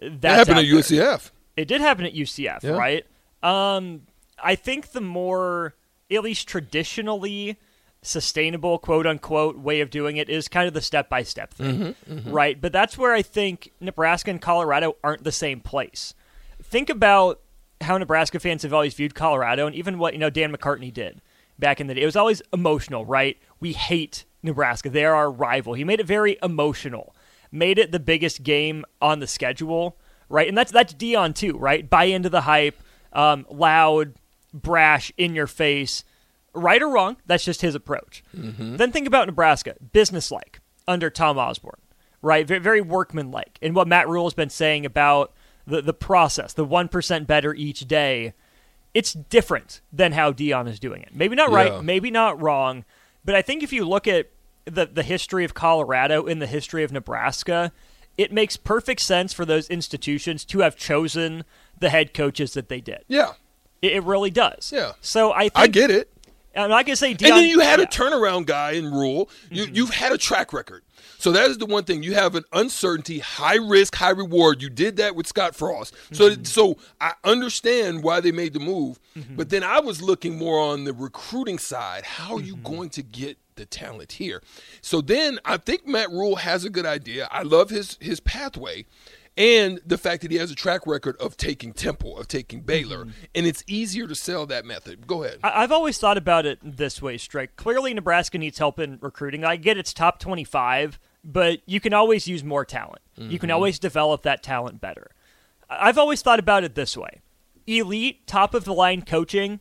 That's 0.00 0.20
that 0.20 0.38
happened 0.38 0.58
at 0.58 0.64
UCF. 0.64 1.30
It 1.56 1.68
did 1.68 1.80
happen 1.80 2.04
at 2.04 2.14
UCF, 2.14 2.64
yeah. 2.64 2.70
right? 2.70 3.06
Um, 3.42 4.02
I 4.42 4.56
think 4.56 4.90
the 4.90 5.00
more, 5.00 5.74
at 6.10 6.24
least 6.24 6.48
traditionally, 6.48 7.58
sustainable 8.02 8.78
quote 8.78 9.06
unquote 9.06 9.58
way 9.58 9.80
of 9.80 9.90
doing 9.90 10.16
it 10.16 10.28
is 10.28 10.48
kind 10.48 10.68
of 10.68 10.74
the 10.74 10.80
step 10.80 11.08
by 11.08 11.22
step 11.22 11.54
thing, 11.54 11.78
mm-hmm, 11.78 12.12
mm-hmm. 12.12 12.30
right? 12.30 12.60
But 12.60 12.72
that's 12.72 12.98
where 12.98 13.12
I 13.12 13.22
think 13.22 13.72
Nebraska 13.80 14.30
and 14.30 14.40
Colorado 14.40 14.96
aren't 15.02 15.24
the 15.24 15.32
same 15.32 15.60
place. 15.60 16.14
Think 16.62 16.90
about 16.90 17.40
how 17.84 17.98
Nebraska 17.98 18.40
fans 18.40 18.62
have 18.62 18.72
always 18.72 18.94
viewed 18.94 19.14
Colorado 19.14 19.66
and 19.66 19.74
even 19.74 19.98
what, 19.98 20.12
you 20.12 20.18
know, 20.18 20.30
Dan 20.30 20.54
McCartney 20.54 20.92
did 20.92 21.20
back 21.58 21.80
in 21.80 21.86
the 21.86 21.94
day. 21.94 22.02
It 22.02 22.06
was 22.06 22.16
always 22.16 22.42
emotional, 22.52 23.04
right? 23.04 23.38
We 23.60 23.72
hate 23.72 24.24
Nebraska. 24.42 24.90
They're 24.90 25.14
our 25.14 25.30
rival. 25.30 25.74
He 25.74 25.84
made 25.84 26.00
it 26.00 26.06
very 26.06 26.38
emotional. 26.42 27.14
Made 27.52 27.78
it 27.78 27.92
the 27.92 28.00
biggest 28.00 28.42
game 28.42 28.84
on 29.00 29.20
the 29.20 29.26
schedule, 29.26 29.96
right? 30.28 30.48
And 30.48 30.58
that's 30.58 30.72
that's 30.72 30.92
Deion 30.92 31.34
too, 31.34 31.56
right? 31.56 31.88
Buy 31.88 32.04
into 32.04 32.28
the 32.28 32.40
hype, 32.42 32.80
um, 33.12 33.46
loud, 33.48 34.14
brash, 34.52 35.12
in 35.16 35.34
your 35.34 35.46
face 35.46 36.04
right 36.54 36.82
or 36.82 36.88
wrong, 36.88 37.16
that's 37.26 37.44
just 37.44 37.60
his 37.60 37.74
approach. 37.74 38.24
Mm-hmm. 38.36 38.76
Then 38.76 38.92
think 38.92 39.06
about 39.06 39.26
Nebraska, 39.26 39.74
businesslike 39.92 40.60
under 40.86 41.10
Tom 41.10 41.38
Osborne, 41.38 41.80
right? 42.22 42.46
Very 42.46 42.80
workmanlike. 42.80 43.58
And 43.60 43.74
what 43.74 43.88
Matt 43.88 44.08
Rhule 44.08 44.24
has 44.24 44.34
been 44.34 44.50
saying 44.50 44.86
about 44.86 45.32
the, 45.66 45.82
the 45.82 45.94
process, 45.94 46.52
the 46.52 46.66
1% 46.66 47.26
better 47.26 47.54
each 47.54 47.80
day, 47.86 48.34
it's 48.92 49.12
different 49.12 49.80
than 49.92 50.12
how 50.12 50.32
Deion 50.32 50.68
is 50.68 50.78
doing 50.78 51.02
it. 51.02 51.14
Maybe 51.14 51.34
not 51.34 51.50
right, 51.50 51.72
yeah. 51.72 51.80
maybe 51.80 52.10
not 52.10 52.40
wrong, 52.40 52.84
but 53.24 53.34
I 53.34 53.42
think 53.42 53.62
if 53.62 53.72
you 53.72 53.84
look 53.84 54.06
at 54.06 54.30
the, 54.64 54.86
the 54.86 55.02
history 55.02 55.44
of 55.44 55.54
Colorado 55.54 56.26
and 56.26 56.40
the 56.40 56.46
history 56.46 56.84
of 56.84 56.92
Nebraska, 56.92 57.72
it 58.16 58.32
makes 58.32 58.56
perfect 58.56 59.00
sense 59.00 59.32
for 59.32 59.44
those 59.44 59.68
institutions 59.68 60.44
to 60.46 60.60
have 60.60 60.76
chosen 60.76 61.44
the 61.78 61.90
head 61.90 62.14
coaches 62.14 62.54
that 62.54 62.68
they 62.68 62.80
did. 62.80 63.04
Yeah. 63.08 63.32
It, 63.82 63.92
it 63.92 64.04
really 64.04 64.30
does. 64.30 64.72
Yeah. 64.72 64.92
So 65.00 65.32
I 65.32 65.42
think, 65.42 65.52
I 65.56 65.66
get 65.66 65.90
it. 65.90 66.10
I'm 66.56 66.70
not 66.70 66.86
gonna 66.86 66.96
say 66.96 67.14
Deion, 67.14 67.28
And 67.28 67.36
then 67.38 67.48
you 67.48 67.60
had 67.60 67.80
yeah. 67.80 67.86
a 67.86 67.88
turnaround 67.88 68.46
guy 68.46 68.72
in 68.72 68.92
Rhule. 68.92 69.28
You 69.50 69.64
mm-hmm. 69.64 69.74
you've 69.74 69.90
had 69.90 70.12
a 70.12 70.18
track 70.18 70.52
record. 70.52 70.84
So 71.24 71.32
that 71.32 71.48
is 71.48 71.56
the 71.56 71.64
one 71.64 71.84
thing. 71.84 72.02
You 72.02 72.12
have 72.12 72.34
an 72.34 72.44
uncertainty, 72.52 73.18
high 73.18 73.56
risk, 73.56 73.94
high 73.94 74.10
reward. 74.10 74.60
You 74.60 74.68
did 74.68 74.98
that 74.98 75.16
with 75.16 75.26
Scott 75.26 75.56
Frost. 75.56 75.94
So 76.12 76.28
mm-hmm. 76.28 76.44
so 76.44 76.76
I 77.00 77.14
understand 77.24 78.02
why 78.02 78.20
they 78.20 78.30
made 78.30 78.52
the 78.52 78.60
move. 78.60 79.00
Mm-hmm. 79.16 79.34
But 79.34 79.48
then 79.48 79.64
I 79.64 79.80
was 79.80 80.02
looking 80.02 80.36
more 80.36 80.60
on 80.60 80.84
the 80.84 80.92
recruiting 80.92 81.58
side. 81.58 82.04
How 82.04 82.34
are 82.34 82.42
you 82.42 82.56
mm-hmm. 82.56 82.76
going 82.76 82.90
to 82.90 83.02
get 83.02 83.38
the 83.54 83.64
talent 83.64 84.12
here? 84.12 84.42
So 84.82 85.00
then 85.00 85.38
I 85.46 85.56
think 85.56 85.86
Matt 85.86 86.10
Rhule 86.10 86.36
has 86.36 86.66
a 86.66 86.68
good 86.68 86.84
idea. 86.84 87.26
I 87.30 87.42
love 87.42 87.70
his 87.70 87.96
his 88.02 88.20
pathway 88.20 88.84
and 89.34 89.80
the 89.86 89.96
fact 89.96 90.20
that 90.22 90.30
he 90.30 90.36
has 90.36 90.50
a 90.50 90.54
track 90.54 90.86
record 90.86 91.16
of 91.16 91.38
taking 91.38 91.72
Temple, 91.72 92.18
of 92.18 92.28
taking 92.28 92.60
Baylor, 92.60 93.06
mm-hmm. 93.06 93.24
and 93.34 93.46
it's 93.46 93.64
easier 93.66 94.06
to 94.06 94.14
sell 94.14 94.44
that 94.44 94.66
method. 94.66 95.06
Go 95.06 95.24
ahead. 95.24 95.38
I've 95.42 95.72
always 95.72 95.96
thought 95.96 96.18
about 96.18 96.44
it 96.44 96.58
this 96.62 97.00
way, 97.00 97.16
Strike. 97.16 97.56
Clearly, 97.56 97.94
Nebraska 97.94 98.36
needs 98.36 98.58
help 98.58 98.78
in 98.78 98.98
recruiting. 99.00 99.42
I 99.42 99.56
get 99.56 99.78
it's 99.78 99.94
top 99.94 100.18
25, 100.18 101.00
but 101.24 101.60
you 101.66 101.80
can 101.80 101.94
always 101.94 102.28
use 102.28 102.44
more 102.44 102.64
talent. 102.64 103.02
Mm-hmm. 103.18 103.30
You 103.30 103.38
can 103.38 103.48
mm-hmm. 103.48 103.54
always 103.54 103.78
develop 103.78 104.22
that 104.22 104.42
talent 104.42 104.80
better. 104.80 105.10
I've 105.68 105.98
always 105.98 106.22
thought 106.22 106.38
about 106.38 106.64
it 106.64 106.74
this 106.74 106.96
way 106.96 107.22
elite, 107.66 108.26
top 108.26 108.52
of 108.54 108.64
the 108.64 108.74
line 108.74 109.02
coaching 109.02 109.60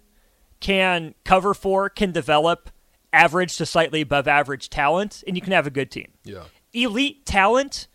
can 0.60 1.15
cover 1.24 1.53
for, 1.53 1.89
can 1.89 2.12
develop 2.12 2.70
average 3.13 3.55
to 3.58 3.65
slightly 3.65 4.01
above 4.01 4.27
average 4.27 4.70
talent, 4.70 5.24
and 5.25 5.38
you 5.38 5.41
can 5.41 5.53
have 5.53 5.67
a 5.67 5.72
good 5.72 5.89
team. 5.89 6.12
Yeah. 6.25 6.43
Elite 6.74 7.25
talent 7.25 7.88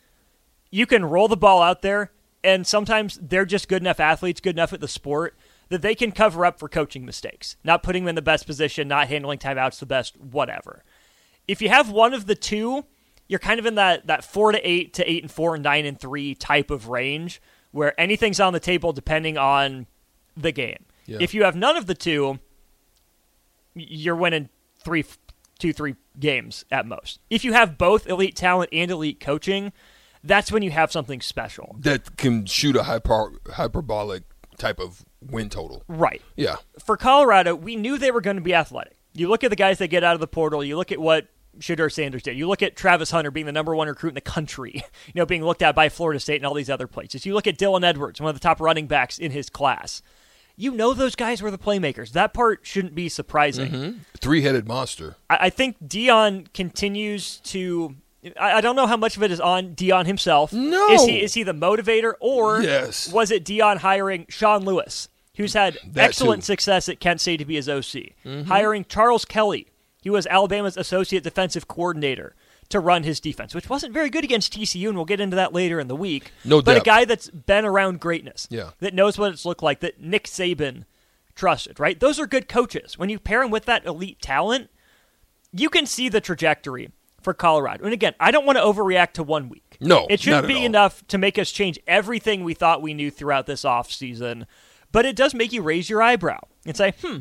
you 0.71 0.87
can 0.87 1.05
roll 1.05 1.29
the 1.29 1.37
ball 1.37 1.63
out 1.63 1.83
there, 1.83 2.13
and 2.45 2.67
sometimes 2.67 3.19
they're 3.23 3.47
just 3.47 3.69
good 3.69 3.83
enough 3.83 4.01
athletes, 4.01 4.41
good 4.41 4.55
enough 4.55 4.73
at 4.73 4.81
the 4.81 4.89
sport 4.89 5.37
that 5.71 5.83
they 5.83 5.95
can 5.95 6.13
cover 6.13 6.45
up 6.45 6.59
for 6.59 6.69
coaching 6.69 7.05
mistakes, 7.05 7.57
not 7.65 7.83
putting 7.83 8.05
them 8.05 8.11
in 8.11 8.15
the 8.15 8.23
best 8.23 8.47
position, 8.47 8.89
not 8.89 9.09
handling 9.09 9.39
timeouts 9.39 9.79
the 9.79 9.87
best, 9.87 10.19
whatever. 10.19 10.83
If 11.47 11.61
you 11.61 11.69
have 11.69 11.91
one 11.91 12.15
of 12.15 12.27
the 12.27 12.35
two, 12.35 12.87
you're 13.29 13.39
kind 13.39 13.61
of 13.61 13.67
in 13.67 13.77
that 13.77 14.07
that 14.07 14.25
four 14.25 14.53
to 14.53 14.69
eight 14.69 14.95
to 14.95 15.11
eight 15.11 15.23
and 15.23 15.31
four, 15.31 15.55
and 15.55 15.63
nine 15.63 15.87
and 15.87 16.01
three 16.01 16.35
type 16.35 16.71
of 16.71 16.89
range 16.89 17.41
where 17.71 17.99
anything's 18.01 18.41
on 18.41 18.53
the 18.53 18.61
table 18.61 18.93
depending 18.93 19.37
on 19.39 19.87
the 20.37 20.53
game. 20.53 20.85
Yeah. 21.07 21.19
If 21.21 21.35
you 21.35 21.45
have 21.45 21.55
none 21.55 21.77
of 21.77 21.87
the 21.87 21.95
two, 21.95 22.39
you're 23.75 24.17
winning 24.17 24.49
three, 24.83 25.05
two, 25.59 25.73
three 25.73 25.95
games 26.19 26.65
at 26.71 26.87
most. 26.87 27.21
If 27.31 27.45
you 27.45 27.53
have 27.53 27.79
both 27.79 28.07
elite 28.07 28.37
talent 28.37 28.71
and 28.73 28.91
elite 28.91 29.21
coaching, 29.21 29.73
that's 30.25 30.51
when 30.51 30.63
you 30.63 30.71
have 30.71 30.91
something 30.91 31.21
special. 31.21 31.77
that 31.81 32.17
can 32.17 32.47
shoot 32.47 32.77
a 32.77 32.83
hyper, 32.85 33.33
hyperbolic 33.51 34.25
type 34.59 34.81
of 34.81 35.05
win 35.21 35.49
total. 35.49 35.85
Right. 35.89 36.23
Yeah. 36.37 36.57
For 36.85 36.97
Colorado, 36.97 37.55
we 37.55 37.77
knew 37.77 37.99
they 37.99 38.11
were 38.11 38.21
going 38.21 38.37
to 38.37 38.43
be 38.43 38.55
athletic. 38.55 38.97
You 39.15 39.29
look 39.29 39.45
at 39.45 39.51
the 39.51 39.57
guys 39.57 39.79
that 39.79 39.89
get 39.89 40.05
out 40.05 40.15
of 40.15 40.21
the 40.21 40.27
portal, 40.27 40.65
you 40.65 40.77
look 40.77 40.93
at 40.93 40.99
what 40.99 41.29
Shedeur 41.61 41.91
Sanders 41.93 42.23
did. 42.23 42.37
You 42.37 42.49
look 42.49 42.63
at 42.63 42.77
Travis 42.77 43.11
Hunter 43.11 43.31
being 43.31 43.47
the 43.47 43.53
number 43.53 43.75
one 43.75 43.89
recruit 43.89 44.11
in 44.11 44.15
the 44.15 44.21
country, 44.21 44.73
you 45.07 45.13
know, 45.15 45.27
being 45.27 45.45
looked 45.45 45.63
at 45.63 45.75
by 45.75 45.89
Florida 45.89 46.21
State 46.21 46.37
and 46.37 46.47
all 46.47 46.55
these 46.55 46.71
other 46.71 46.87
places. 46.87 47.25
You 47.27 47.35
look 47.35 47.47
at 47.47 47.59
Dylan 47.59 47.85
Edwards, 47.85 48.21
one 48.21 48.29
of 48.31 48.37
the 48.37 48.41
top 48.41 48.61
running 48.61 48.87
backs 48.87 49.19
in 49.19 49.31
his 49.33 49.49
class. 49.51 50.03
You 50.57 50.73
know 50.73 50.93
those 50.93 51.15
guys 51.15 51.41
were 51.41 51.53
the 51.53 51.59
playmakers. 51.59 52.11
That 52.13 52.35
part 52.35 52.61
shouldn't 52.65 52.95
be 52.97 53.09
surprising. 53.09 54.01
Three 54.21 54.43
headed 54.43 54.67
monster. 54.67 55.15
I, 55.31 55.39
I 55.43 55.51
think 55.51 55.77
Deion 55.87 56.53
continues 56.53 57.37
to. 57.45 57.95
I, 58.39 58.55
I 58.55 58.61
don't 58.61 58.75
know 58.75 58.89
how 58.89 58.97
much 58.97 59.17
of 59.17 59.23
it 59.23 59.31
is 59.31 59.41
on 59.41 59.77
Deion 59.77 60.07
himself. 60.07 60.53
No. 60.53 60.89
is 60.91 61.05
he 61.05 61.23
is 61.23 61.35
he 61.35 61.45
the 61.45 61.53
motivator, 61.53 62.15
or 62.19 62.61
Yes. 62.61 63.13
was 63.13 63.31
it 63.31 63.45
Deion 63.45 63.77
hiring 63.77 64.27
Sean 64.29 64.65
Lewis, 64.65 65.09
who's 65.37 65.53
had 65.55 65.79
That 65.93 66.07
excellent 66.07 66.43
too. 66.43 66.47
success 66.47 66.89
at 66.89 66.99
Kent 66.99 67.21
State 67.21 67.37
to 67.37 67.45
be 67.45 67.55
his 67.55 67.69
OC, 67.69 68.15
Mm-hmm. 68.25 68.43
hiring 68.49 68.85
Charles 68.85 69.25
Kelly, 69.25 69.68
he 70.01 70.11
was 70.11 70.27
Alabama's 70.27 70.77
associate 70.77 71.23
defensive 71.25 71.69
coordinator 71.69 72.35
to 72.69 72.81
run 72.81 73.03
his 73.03 73.19
defense, 73.21 73.55
which 73.55 73.69
wasn't 73.71 73.95
very 73.95 74.11
good 74.11 74.25
against 74.25 74.53
TCU, 74.53 74.89
and 74.89 74.97
we'll 74.97 75.05
get 75.07 75.21
into 75.21 75.37
that 75.37 75.53
later 75.55 75.81
in 75.81 75.89
the 75.89 75.97
week. 75.97 76.33
No 76.45 76.61
but 76.61 76.77
a 76.77 76.81
guy 76.81 77.05
that's 77.05 77.31
been 77.31 77.65
around 77.65 78.01
greatness, 78.01 78.47
Yeah. 78.51 78.71
that 78.81 78.95
knows 78.95 79.19
what 79.19 79.33
it's 79.33 79.45
looked 79.47 79.63
like, 79.63 79.81
that 79.81 80.01
Nick 80.01 80.25
Saban 80.25 80.85
trusted. 81.35 81.81
Right, 81.81 81.99
those 81.99 82.19
are 82.21 82.27
good 82.27 82.49
coaches. 82.49 82.99
When 82.99 83.09
you 83.09 83.19
pair 83.19 83.43
him 83.43 83.51
with 83.51 83.65
that 83.67 83.87
elite 83.87 84.21
talent 84.21 84.71
you 85.53 85.71
can 85.71 85.87
see 85.87 86.11
the 86.11 86.21
trajectory 86.21 86.91
for 87.23 87.33
Colorado. 87.33 87.85
And 87.85 87.95
again, 87.95 88.15
I 88.21 88.31
don't 88.31 88.45
want 88.45 88.59
to 88.59 88.63
overreact 88.65 89.13
to 89.13 89.23
one 89.23 89.49
week. 89.49 89.79
No, 89.81 90.07
it 90.11 90.21
shouldn't 90.21 90.47
be 90.47 90.63
enough 90.65 91.07
to 91.09 91.17
make 91.17 91.39
us 91.39 91.51
change 91.51 91.79
everything 91.87 92.45
we 92.45 92.53
thought 92.53 92.83
we 92.83 92.93
knew 92.93 93.11
throughout 93.11 93.47
this 93.47 93.63
offseason. 93.63 94.45
But 94.93 95.07
it 95.07 95.17
does 95.17 95.33
make 95.35 95.53
you 95.53 95.63
raise 95.63 95.89
your 95.89 96.03
eyebrow 96.03 96.41
and 96.67 96.77
say, 96.77 96.93
hmm, 97.03 97.21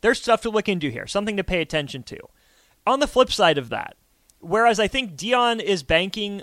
there's 0.00 0.20
stuff 0.20 0.40
to 0.42 0.50
look 0.50 0.68
into 0.68 0.90
here, 0.90 1.06
something 1.06 1.36
to 1.36 1.44
pay 1.44 1.60
attention 1.60 2.02
to. 2.04 2.18
On 2.86 3.00
the 3.00 3.06
flip 3.06 3.30
side 3.30 3.58
of 3.58 3.68
that, 3.68 3.96
whereas 4.38 4.80
I 4.80 4.88
think 4.88 5.16
Deion 5.16 5.60
is 5.60 5.82
banking 5.82 6.42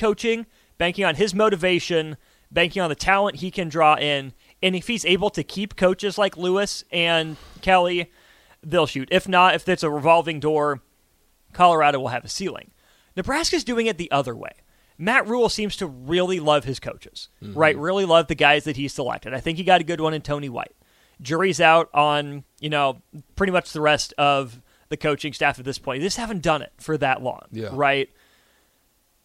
Coaching, 0.00 0.46
banking 0.78 1.04
on 1.04 1.14
his 1.14 1.34
motivation, 1.34 2.16
banking 2.50 2.80
on 2.82 2.88
the 2.88 2.94
talent 2.94 3.36
he 3.36 3.50
can 3.50 3.68
draw 3.68 3.96
in. 3.96 4.32
And 4.62 4.74
if 4.74 4.86
he's 4.86 5.04
able 5.04 5.30
to 5.30 5.44
keep 5.44 5.76
coaches 5.76 6.16
like 6.18 6.36
Lewis 6.36 6.84
and 6.90 7.36
Kelly, 7.60 8.10
they'll 8.62 8.86
shoot. 8.86 9.08
If 9.12 9.28
not, 9.28 9.54
if 9.54 9.68
it's 9.68 9.82
a 9.82 9.90
revolving 9.90 10.40
door, 10.40 10.80
Colorado 11.52 12.00
will 12.00 12.08
have 12.08 12.24
a 12.24 12.28
ceiling. 12.28 12.70
Nebraska's 13.14 13.62
doing 13.62 13.86
it 13.86 13.98
the 13.98 14.10
other 14.10 14.34
way. 14.34 14.52
Matt 14.96 15.26
Rhule 15.28 15.48
seems 15.48 15.76
to 15.76 15.86
really 15.86 16.40
love 16.40 16.64
his 16.64 16.80
coaches, 16.80 17.28
mm-hmm. 17.42 17.58
right? 17.58 17.76
Really 17.76 18.04
love 18.04 18.26
the 18.26 18.34
guys 18.34 18.64
that 18.64 18.76
he 18.76 18.88
selected. 18.88 19.32
I 19.34 19.40
think 19.40 19.58
he 19.58 19.64
got 19.64 19.80
a 19.80 19.84
good 19.84 20.00
one 20.00 20.14
in 20.14 20.22
Tony 20.22 20.48
White. 20.48 20.74
Jury's 21.22 21.60
out 21.60 21.88
on, 21.92 22.44
you 22.60 22.70
know, 22.70 23.02
pretty 23.36 23.52
much 23.52 23.72
the 23.72 23.80
rest 23.80 24.14
of 24.16 24.60
the 24.88 24.96
coaching 24.96 25.32
staff 25.32 25.58
at 25.58 25.64
this 25.64 25.78
point. 25.78 26.00
They 26.00 26.06
just 26.06 26.16
haven't 26.16 26.42
done 26.42 26.62
it 26.62 26.72
for 26.78 26.98
that 26.98 27.22
long, 27.22 27.42
Yeah. 27.50 27.68
right? 27.72 28.10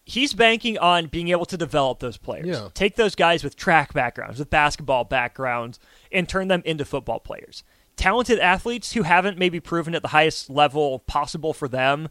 He's 0.05 0.33
banking 0.33 0.77
on 0.77 1.07
being 1.07 1.29
able 1.29 1.45
to 1.45 1.57
develop 1.57 2.00
those 2.00 2.17
players. 2.17 2.45
Yeah. 2.45 2.69
Take 2.74 2.95
those 2.95 3.15
guys 3.15 3.43
with 3.43 3.55
track 3.55 3.91
backgrounds, 3.93 4.39
with 4.39 4.50
basketball 4.50 5.03
backgrounds, 5.03 5.79
and 6.12 6.29
turn 6.29 6.47
them 6.47 6.62
into 6.63 6.85
football 6.85 7.19
players. 7.19 7.63
Talented 7.95 8.39
athletes 8.39 8.93
who 8.93 9.03
haven't 9.03 9.38
maybe 9.38 9.59
proven 9.59 9.95
at 9.95 10.01
the 10.01 10.09
highest 10.09 10.50
level 10.50 11.00
possible 11.00 11.53
for 11.53 11.67
them 11.67 12.09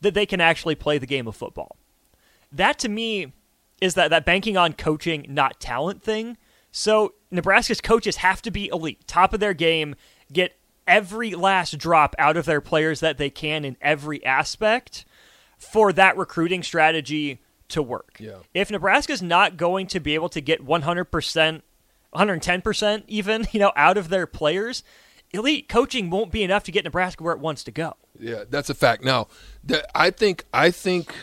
that 0.00 0.14
they 0.14 0.26
can 0.26 0.40
actually 0.40 0.74
play 0.74 0.98
the 0.98 1.06
game 1.06 1.26
of 1.26 1.34
football. 1.34 1.76
That 2.52 2.78
to 2.80 2.88
me 2.88 3.32
is 3.80 3.94
that, 3.94 4.10
that 4.10 4.26
banking 4.26 4.56
on 4.56 4.74
coaching, 4.74 5.24
not 5.28 5.60
talent 5.60 6.02
thing. 6.02 6.36
So 6.70 7.14
Nebraska's 7.30 7.80
coaches 7.80 8.16
have 8.16 8.42
to 8.42 8.50
be 8.50 8.68
elite, 8.68 9.06
top 9.06 9.32
of 9.32 9.40
their 9.40 9.54
game, 9.54 9.94
get 10.32 10.56
every 10.86 11.34
last 11.34 11.78
drop 11.78 12.14
out 12.18 12.36
of 12.36 12.44
their 12.44 12.60
players 12.60 13.00
that 13.00 13.16
they 13.16 13.30
can 13.30 13.64
in 13.64 13.76
every 13.80 14.24
aspect 14.24 15.04
for 15.60 15.92
that 15.92 16.16
recruiting 16.16 16.62
strategy 16.62 17.40
to 17.68 17.82
work. 17.82 18.16
Yeah. 18.18 18.38
If 18.52 18.70
Nebraska's 18.70 19.22
not 19.22 19.56
going 19.56 19.86
to 19.88 20.00
be 20.00 20.14
able 20.14 20.30
to 20.30 20.40
get 20.40 20.66
100%, 20.66 21.62
110% 22.14 23.02
even, 23.06 23.46
you 23.52 23.60
know, 23.60 23.72
out 23.76 23.96
of 23.96 24.08
their 24.08 24.26
players, 24.26 24.82
elite 25.32 25.68
coaching 25.68 26.10
won't 26.10 26.32
be 26.32 26.42
enough 26.42 26.64
to 26.64 26.72
get 26.72 26.84
Nebraska 26.84 27.22
where 27.22 27.34
it 27.34 27.40
wants 27.40 27.62
to 27.64 27.70
go. 27.70 27.94
Yeah, 28.18 28.44
that's 28.48 28.70
a 28.70 28.74
fact. 28.74 29.04
Now, 29.04 29.28
I 29.94 30.10
think 30.10 30.44
I 30.52 30.70
think 30.70 31.14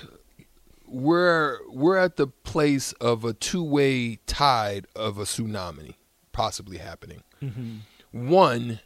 we're 0.85 1.59
we're 1.69 1.97
at 1.97 2.15
the 2.15 2.27
place 2.27 2.93
of 2.93 3.25
a 3.25 3.33
two-way 3.33 4.15
tide 4.25 4.87
of 4.95 5.17
a 5.17 5.23
tsunami 5.23 5.95
possibly 6.31 6.77
happening. 6.77 7.23
Mm-hmm. 7.41 8.29
One, 8.29 8.79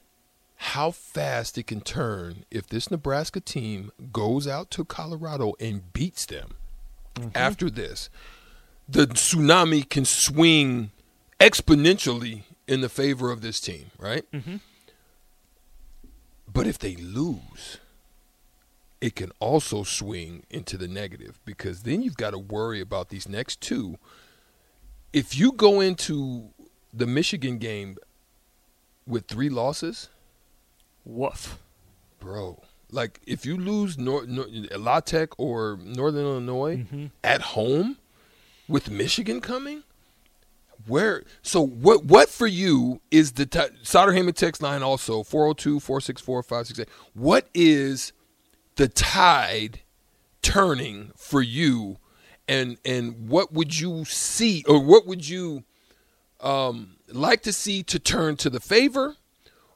how 0.61 0.91
fast 0.91 1.57
it 1.57 1.65
can 1.65 1.81
turn 1.81 2.45
if 2.51 2.67
this 2.67 2.91
Nebraska 2.91 3.39
team 3.39 3.91
goes 4.13 4.47
out 4.47 4.69
to 4.71 4.85
Colorado 4.85 5.53
and 5.59 5.91
beats 5.91 6.27
them. 6.27 6.51
Mm-hmm. 7.15 7.29
After 7.33 7.67
this, 7.71 8.11
the 8.87 9.07
tsunami 9.07 9.89
can 9.89 10.05
swing 10.05 10.91
exponentially 11.39 12.43
in 12.67 12.81
the 12.81 12.89
favor 12.89 13.31
of 13.31 13.41
this 13.41 13.59
team, 13.59 13.87
right? 13.97 14.23
Mm-hmm. 14.31 14.57
But 16.53 16.67
if 16.67 16.77
they 16.77 16.95
lose, 16.95 17.79
it 19.01 19.15
can 19.15 19.31
also 19.39 19.81
swing 19.81 20.43
into 20.51 20.77
the 20.77 20.87
negative 20.87 21.39
because 21.43 21.81
then 21.81 22.03
you've 22.03 22.17
got 22.17 22.31
to 22.31 22.37
worry 22.37 22.81
about 22.81 23.09
these 23.09 23.27
next 23.27 23.61
two. 23.61 23.97
If 25.11 25.35
you 25.35 25.53
go 25.53 25.79
into 25.79 26.49
the 26.93 27.07
Michigan 27.07 27.57
game 27.57 27.97
with 29.07 29.25
three 29.25 29.49
losses, 29.49 30.09
Woof. 31.05 31.57
bro, 32.19 32.61
like 32.91 33.19
if 33.25 33.45
you 33.45 33.57
lose 33.57 33.97
Nor- 33.97 34.25
Nor- 34.27 34.47
La 34.77 34.99
Tech 34.99 35.29
or 35.39 35.79
Northern 35.83 36.23
Illinois 36.25 37.09
at 37.23 37.41
home 37.41 37.97
with 38.67 38.89
Michigan 38.91 39.41
coming, 39.41 39.83
where 40.87 41.23
so 41.41 41.61
what 41.65 42.05
what 42.05 42.29
for 42.29 42.47
you 42.47 43.01
is 43.11 43.33
the 43.33 43.45
t- 43.45 43.59
Sartor 43.83 44.13
Hamann 44.13 44.33
text 44.33 44.61
line 44.61 44.81
also 44.81 45.23
402-464-568 45.23 46.87
what 47.13 47.47
is 47.53 48.13
the 48.77 48.87
tide 48.87 49.81
turning 50.41 51.11
for 51.15 51.41
you 51.41 51.97
and 52.47 52.77
and 52.83 53.29
what 53.29 53.53
would 53.53 53.79
you 53.79 54.05
see 54.05 54.63
or 54.67 54.79
what 54.83 55.05
would 55.05 55.27
you 55.29 55.63
um 56.39 56.95
like 57.09 57.43
to 57.43 57.53
see 57.53 57.83
to 57.83 57.99
turn 57.99 58.35
to 58.37 58.49
the 58.49 58.59
favor 58.59 59.15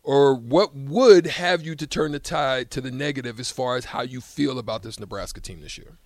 or 0.05 0.35
what 0.35 0.75
would 0.75 1.25
have 1.25 1.63
you 1.63 1.74
to 1.75 1.88
turn 1.88 2.12
the 2.12 2.19
tide 2.19 2.69
to 2.69 2.79
the 2.79 2.91
negative 2.91 3.39
as 3.39 3.50
far 3.50 3.75
as 3.75 3.85
how 3.85 4.01
you 4.03 4.21
feel 4.21 4.59
about 4.59 4.83
this 4.83 5.00
Nebraska 5.00 5.41
team 5.41 5.62
this 5.62 5.77
year 5.77 5.97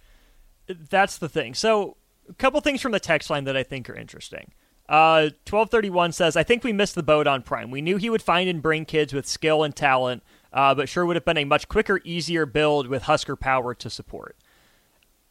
That's 0.68 1.18
the 1.18 1.30
thing. 1.30 1.54
So 1.54 1.98
A 2.30 2.34
couple 2.34 2.62
things 2.62 2.82
from 2.82 2.94
the 2.94 3.00
text 3.00 3.30
line 3.30 3.44
that 3.44 3.58
I 3.58 3.64
think 3.64 3.90
are 3.90 3.96
interesting. 3.96 4.52
Uh, 4.88 5.30
1231 5.46 6.14
says, 6.14 6.36
I 6.36 6.42
think 6.42 6.64
we 6.64 6.74
missed 6.74 6.96
the 6.96 7.04
boat 7.04 7.28
on 7.28 7.44
Prime. 7.44 7.70
We 7.70 7.82
knew 7.82 7.98
he 7.98 8.10
would 8.10 8.24
find 8.24 8.50
and 8.50 8.60
bring 8.60 8.86
kids 8.86 9.14
with 9.14 9.28
skill 9.28 9.64
and 9.64 9.76
talent, 9.76 10.24
uh, 10.52 10.74
but 10.74 10.90
sure 10.90 11.06
would 11.06 11.16
have 11.16 11.26
been 11.26 11.38
a 11.38 11.46
much 11.46 11.68
quicker, 11.68 12.02
easier 12.04 12.48
build 12.48 12.88
with 12.88 13.04
Husker 13.04 13.36
power 13.36 13.76
to 13.76 13.90
support. 13.90 14.36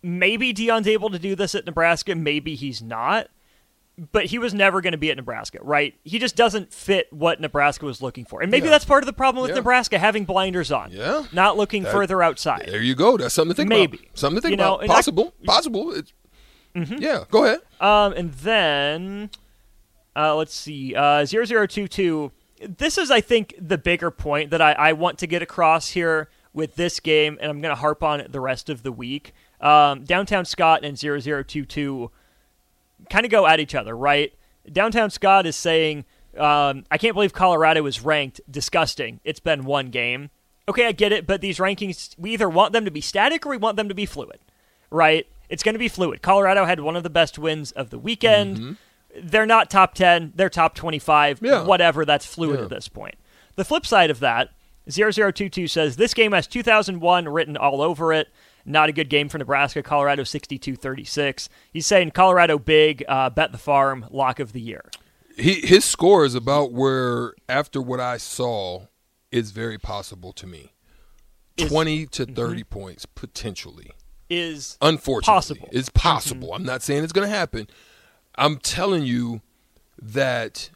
Maybe 0.01 0.55
Deion's 0.55 0.87
able 0.87 1.11
to 1.11 1.19
do 1.19 1.35
this 1.35 1.57
at 1.57 1.67
Nebraska. 1.67 2.15
Maybe 2.15 2.55
he's 2.55 2.81
not. 2.81 3.31
But 4.13 4.27
he 4.27 4.39
was 4.39 4.55
never 4.55 4.81
going 4.81 4.93
to 4.93 4.99
be 4.99 5.11
at 5.11 5.17
Nebraska, 5.17 5.59
right? 5.61 5.93
He 6.05 6.21
just 6.21 6.37
doesn't 6.37 6.73
fit 6.73 7.13
what 7.13 7.41
Nebraska 7.41 7.85
was 7.85 8.01
looking 8.01 8.25
for. 8.25 8.41
And 8.41 8.49
maybe 8.51 8.67
Yeah. 8.67 8.71
that's 8.71 8.85
part 8.85 9.03
of 9.03 9.07
the 9.07 9.13
problem 9.13 9.43
with 9.43 9.51
Yeah. 9.51 9.57
Nebraska 9.57 9.99
having 9.99 10.25
blinders 10.25 10.71
on. 10.71 10.93
Yeah. 10.93 11.25
Not 11.33 11.57
looking 11.57 11.83
That- 11.83 11.93
further 11.93 12.23
outside. 12.23 12.67
There 12.69 12.81
you 12.81 12.95
go. 12.95 13.17
That's 13.17 13.35
something 13.35 13.55
to 13.55 13.57
think 13.57 13.69
Maybe. 13.69 13.99
about. 13.99 14.19
Something 14.19 14.37
to 14.37 14.41
think 14.43 14.51
You 14.53 14.57
know, 14.59 14.75
about. 14.75 14.83
and 14.85 14.93
I- 14.93 14.95
Possible. 14.95 15.35
Possible. 15.45 15.93
It's, 15.93 16.13
Yeah, 16.75 17.25
go 17.29 17.45
ahead. 17.45 17.61
Um, 17.81 18.13
and 18.13 18.33
then, 18.35 19.31
uh, 20.15 20.37
let's 20.37 20.55
see, 20.55 20.95
uh, 20.95 21.25
0022. 21.25 22.31
This 22.61 22.99
is, 22.99 23.11
I 23.11 23.21
think, 23.21 23.55
the 23.61 23.79
bigger 23.79 24.13
point 24.13 24.51
that 24.51 24.61
I, 24.63 24.73
I 24.75 24.93
want 24.93 25.19
to 25.19 25.27
get 25.27 25.43
across 25.43 25.89
here 25.89 26.29
with 26.53 26.77
this 26.77 27.01
game, 27.01 27.37
and 27.41 27.51
I'm 27.51 27.61
going 27.61 27.75
to 27.75 27.81
harp 27.81 28.05
on 28.05 28.21
it 28.21 28.31
the 28.31 28.41
rest 28.41 28.69
of 28.71 28.85
the 28.85 28.93
week. 28.93 29.33
Um, 29.61 30.05
Downtown 30.05 30.45
Scott 30.45 30.85
and 30.85 30.97
0022 30.97 32.11
kind 33.11 33.25
of 33.25 33.31
go 33.31 33.47
at 33.47 33.61
each 33.61 33.75
other, 33.75 33.97
right? 33.97 34.33
Downtown 34.71 35.11
Scott 35.11 35.47
is 35.47 35.57
saying, 35.57 36.05
um, 36.37 36.85
I 36.91 36.99
can't 36.99 37.15
believe 37.15 37.33
Colorado 37.33 37.85
is 37.87 38.01
ranked. 38.03 38.41
Disgusting. 38.51 39.21
It's 39.25 39.41
been 39.41 39.65
one 39.65 39.91
game. 39.91 40.31
Okay, 40.69 40.87
I 40.87 40.93
get 40.93 41.13
it, 41.13 41.27
but 41.27 41.41
these 41.41 41.59
rankings, 41.59 42.15
we 42.19 42.33
either 42.33 42.49
want 42.49 42.73
them 42.75 42.85
to 42.85 42.91
be 42.91 43.01
static 43.01 43.47
or 43.47 43.49
we 43.49 43.57
want 43.57 43.77
them 43.79 43.89
to 43.89 43.95
be 43.95 44.05
fluid, 44.05 44.39
right? 44.91 45.27
It's 45.49 45.63
going 45.63 45.75
to 45.75 45.79
be 45.79 45.89
fluid. 45.89 46.21
Colorado 46.21 46.67
had 46.67 46.81
one 46.81 46.95
of 46.97 47.03
the 47.03 47.09
best 47.11 47.39
wins 47.39 47.73
of 47.73 47.89
the 47.89 47.99
weekend. 47.99 48.77
They're 49.19 49.47
not 49.47 49.71
top 49.71 49.95
10, 49.95 50.35
they're 50.37 50.51
top 50.51 50.75
25, 50.75 51.41
Yeah. 51.43 51.63
whatever. 51.65 52.05
That's 52.05 52.27
fluid 52.27 52.59
Yeah. 52.59 52.65
at 52.65 52.71
this 52.71 52.87
point. 52.89 53.15
The 53.57 53.65
flip 53.65 53.87
side 53.87 54.11
of 54.11 54.21
that, 54.21 54.51
0022 54.91 55.67
says, 55.69 55.97
This 55.97 56.13
game 56.13 56.33
has 56.33 56.47
2001 56.47 57.27
written 57.29 57.57
all 57.57 57.81
over 57.81 58.13
it. 58.13 58.29
Not 58.69 58.89
a 58.89 58.93
good 58.93 59.09
game 59.09 59.29
for 59.29 59.39
Nebraska. 59.39 59.83
Colorado 59.83 60.25
62 60.25 60.77
36. 60.77 61.49
He's 61.73 61.87
saying 61.87 62.11
Colorado 62.11 62.59
big, 62.59 63.05
uh, 63.09 63.31
bet 63.31 63.53
the 63.53 63.59
farm, 63.59 64.07
lock 64.11 64.39
of 64.41 64.53
the 64.53 64.61
year. 64.61 64.85
He 65.37 65.55
his 65.67 65.85
score 65.85 66.25
is 66.25 66.35
about 66.35 66.73
where 66.73 67.35
after 67.49 67.81
what 67.81 68.01
I 68.01 68.17
saw 68.19 68.87
is 69.31 69.53
very 69.53 69.79
possible 69.79 70.33
to 70.35 70.47
me. 70.47 70.75
Is- 71.57 71.71
20 71.71 72.07
to 72.07 72.27
30 72.27 72.65
points 72.65 73.07
potentially. 73.07 73.93
Is 74.31 74.77
Unfortunately, 74.83 75.35
Possible. 75.35 75.69
It's 75.73 75.89
possible. 75.89 76.53
I'm 76.53 76.63
not 76.63 76.83
saying 76.83 77.03
it's 77.03 77.15
going 77.15 77.27
to 77.27 77.35
happen. 77.35 77.67
I'm 78.37 78.59
telling 78.59 79.05
you 79.05 79.41
that 80.01 80.69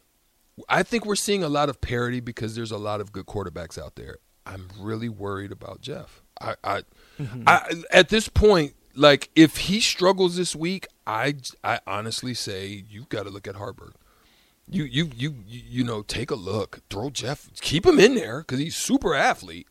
I 0.67 0.81
think 0.81 1.05
we're 1.05 1.15
seeing 1.15 1.43
a 1.43 1.49
lot 1.49 1.69
of 1.69 1.79
parity 1.79 2.19
because 2.19 2.55
there's 2.55 2.71
a 2.71 2.77
lot 2.77 2.99
of 2.99 3.11
good 3.11 3.27
quarterbacks 3.27 3.77
out 3.77 3.95
there. 3.95 4.17
I'm 4.45 4.69
really 4.79 5.07
worried 5.07 5.51
about 5.51 5.81
Jeff. 5.81 6.22
I, 6.41 6.55
I, 6.63 6.81
mm-hmm. 7.19 7.43
I 7.47 7.83
at 7.91 8.09
this 8.09 8.29
point, 8.29 8.73
like 8.95 9.29
if 9.35 9.57
he 9.57 9.79
struggles 9.79 10.35
this 10.35 10.55
week, 10.55 10.87
I, 11.05 11.35
I 11.63 11.79
honestly 11.85 12.33
say 12.33 12.83
you've 12.89 13.09
got 13.09 13.23
to 13.23 13.29
look 13.29 13.47
at 13.47 13.55
Haarberg. 13.55 13.93
You, 14.69 14.85
you, 14.85 15.11
you, 15.15 15.35
you, 15.45 15.61
you 15.67 15.83
know, 15.83 16.03
take 16.03 16.31
a 16.31 16.35
look. 16.35 16.79
Throw 16.89 17.09
Jeff, 17.09 17.49
keep 17.61 17.85
him 17.85 17.99
in 17.99 18.15
there 18.15 18.39
because 18.39 18.59
he's 18.59 18.75
super 18.75 19.13
athlete. 19.13 19.67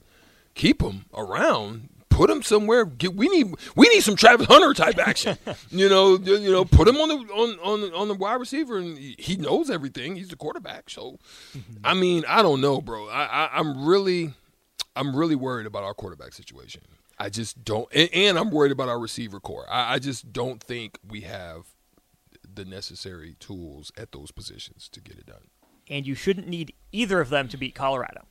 Keep 0.54 0.82
him 0.82 1.06
around. 1.14 1.88
Put 2.10 2.28
him 2.28 2.42
somewhere. 2.42 2.84
Get, 2.84 3.14
we 3.14 3.26
need 3.30 3.54
we 3.74 3.88
need 3.88 4.02
some 4.02 4.16
Travis 4.16 4.46
Hunter 4.46 4.74
type 4.74 4.98
action. 4.98 5.38
you 5.70 5.88
know, 5.88 6.18
you 6.18 6.36
you 6.36 6.52
know, 6.52 6.66
put 6.66 6.86
him 6.86 6.96
on 6.96 7.08
the 7.08 7.32
on 7.32 7.58
on 7.60 7.94
on 7.94 8.08
the 8.08 8.14
wide 8.14 8.34
receiver, 8.34 8.76
and 8.76 8.98
he- 8.98 9.36
knows 9.36 9.70
everything. 9.70 10.16
He's 10.16 10.28
the 10.28 10.36
quarterback. 10.36 10.90
So, 10.90 11.18
mm-hmm. 11.56 11.78
I 11.82 11.94
mean, 11.94 12.24
I 12.28 12.42
don't 12.42 12.60
know, 12.60 12.82
bro. 12.82 13.08
I, 13.08 13.24
I 13.24 13.50
I'm 13.54 13.86
really 13.86 14.34
I'm 14.96 15.14
really 15.16 15.36
worried 15.36 15.66
about 15.66 15.84
our 15.84 15.94
quarterback 15.94 16.32
situation. 16.32 16.82
I 17.18 17.28
just 17.28 17.64
don't, 17.64 17.88
and, 17.94 18.10
and 18.12 18.38
I'm 18.38 18.50
worried 18.50 18.72
about 18.72 18.88
our 18.88 18.98
receiver 18.98 19.38
corps. 19.40 19.66
I, 19.70 19.94
I 19.94 19.98
just 19.98 20.32
don't 20.32 20.62
think 20.62 20.98
we 21.06 21.20
have 21.22 21.66
the 22.54 22.64
necessary 22.64 23.36
tools 23.38 23.92
at 23.96 24.12
those 24.12 24.30
positions 24.32 24.88
to 24.90 25.00
get 25.00 25.16
it 25.18 25.26
done. 25.26 25.48
and 25.88 26.06
you 26.06 26.14
shouldn't 26.14 26.48
need 26.48 26.74
either 26.90 27.20
of 27.20 27.28
them 27.30 27.48
to 27.48 27.56
beat 27.56 27.74
Colorado. 27.74 28.22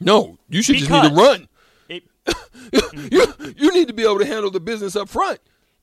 No, 0.00 0.38
you 0.48 0.62
should 0.62 0.76
just 0.76 0.90
need 0.90 1.08
to 1.08 1.14
run. 1.14 1.48
It, 1.88 2.02
you 3.12 3.54
you 3.56 3.72
need 3.72 3.86
to 3.88 3.94
be 3.94 4.02
able 4.02 4.18
to 4.18 4.26
handle 4.26 4.50
the 4.50 4.60
business 4.60 4.96
up 4.96 5.08
front. 5.08 5.38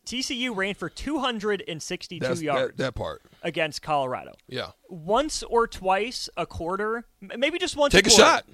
TCU 0.06 0.56
ran 0.56 0.74
for 0.74 0.90
262 0.90 2.20
That's 2.26 2.42
yards 2.42 2.78
that, 2.78 2.78
that 2.78 2.96
part. 2.96 3.22
against 3.44 3.82
Colorado. 3.82 4.34
Yeah, 4.48 4.72
Once 4.90 5.44
or 5.44 5.68
twice 5.68 6.30
a 6.36 6.46
quarter, 6.46 7.06
maybe 7.22 7.60
just 7.60 7.76
once. 7.76 7.92
take 7.94 8.08
a 8.08 8.10
quarter, 8.10 8.24
shot. 8.24 8.46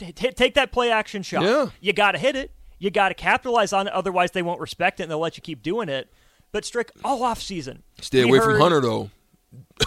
Take 0.00 0.54
that 0.54 0.72
play 0.72 0.90
action 0.90 1.22
shot. 1.22 1.44
Yeah. 1.44 1.70
You 1.80 1.92
got 1.92 2.12
to 2.12 2.18
hit 2.18 2.36
it. 2.36 2.52
You 2.78 2.90
got 2.90 3.08
to 3.08 3.14
capitalize 3.14 3.72
on 3.72 3.86
it. 3.86 3.92
Otherwise, 3.92 4.30
they 4.30 4.42
won't 4.42 4.60
respect 4.60 5.00
it 5.00 5.04
and 5.04 5.10
they'll 5.12 5.18
let 5.18 5.36
you 5.36 5.42
keep 5.42 5.62
doing 5.62 5.88
it. 5.88 6.10
But 6.52 6.64
Strick, 6.64 6.90
all 7.04 7.22
off 7.22 7.40
season. 7.40 7.82
Stay 8.00 8.22
away 8.22 8.40
from 8.40 8.58
Hunter 8.58 8.80
though. 8.80 9.10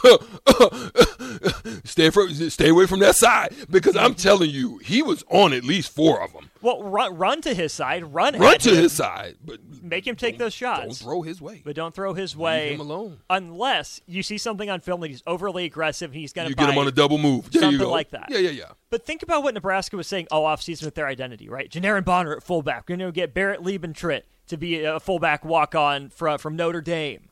stay 1.84 2.10
from 2.10 2.34
stay 2.50 2.70
away 2.70 2.86
from 2.86 3.00
that 3.00 3.16
side 3.16 3.54
because 3.70 3.96
I'm 3.96 4.16
telling 4.16 4.50
you, 4.50 4.78
he 4.80 5.02
was 5.02 5.24
on 5.30 5.54
at 5.54 5.64
least 5.64 5.94
four 5.94 6.22
of 6.22 6.34
them. 6.34 6.50
Well, 6.62 6.84
run, 6.84 7.16
run 7.18 7.42
to 7.42 7.54
his 7.54 7.74
side. 7.74 8.14
Run, 8.14 8.38
Run 8.38 8.58
to 8.60 8.70
him, 8.70 8.76
his 8.84 8.94
side, 8.94 9.36
but 9.44 9.60
Make 9.82 10.08
him 10.08 10.16
take 10.16 10.38
those 10.38 10.54
shots. 10.54 10.82
Don't 10.82 10.96
throw 10.98 11.22
his 11.22 11.42
way. 11.42 11.62
But 11.64 11.76
don't 11.76 11.94
throw 11.94 12.14
his 12.14 12.36
way 12.36 12.74
him 12.74 12.80
alone. 12.80 13.20
unless 13.30 14.02
you 14.08 14.24
see 14.24 14.38
something 14.38 14.70
on 14.70 14.80
film 14.80 15.02
that 15.02 15.10
he's 15.10 15.24
overly 15.28 15.66
aggressive 15.66 16.12
and 16.12 16.20
he's 16.20 16.34
going 16.34 16.46
to 16.46 16.50
You 16.50 16.56
get 16.56 16.70
him 16.70 16.78
on 16.78 16.88
a 16.88 16.92
double 16.92 17.18
move. 17.18 17.52
There 17.52 17.62
something 17.62 17.88
like 17.88 18.12
that. 18.12 18.28
Yeah, 18.30 18.40
yeah, 18.40 18.52
yeah. 18.52 18.72
But 18.90 19.06
think 19.06 19.24
about 19.24 19.44
what 19.44 19.54
Nebraska 19.54 19.98
was 19.98 20.08
saying 20.08 20.28
all 20.32 20.44
offseason 20.46 20.86
with 20.86 20.96
their 20.96 21.08
identity, 21.08 21.50
right? 21.50 21.70
Janiran 21.70 22.06
Bonner 22.06 22.36
at 22.36 22.44
fullback. 22.44 22.84
We're 22.88 22.98
going 22.98 23.08
to 23.10 23.14
get 23.14 23.34
Barrett 23.34 23.62
Liebentritt 23.62 24.24
to 24.48 24.58
be 24.58 24.84
a 24.84 25.00
fullback 25.00 25.44
walk 25.46 25.76
on 25.76 26.10
from, 26.10 26.38
from 26.38 26.56
Notre 26.56 26.82
Dame. 26.82 27.30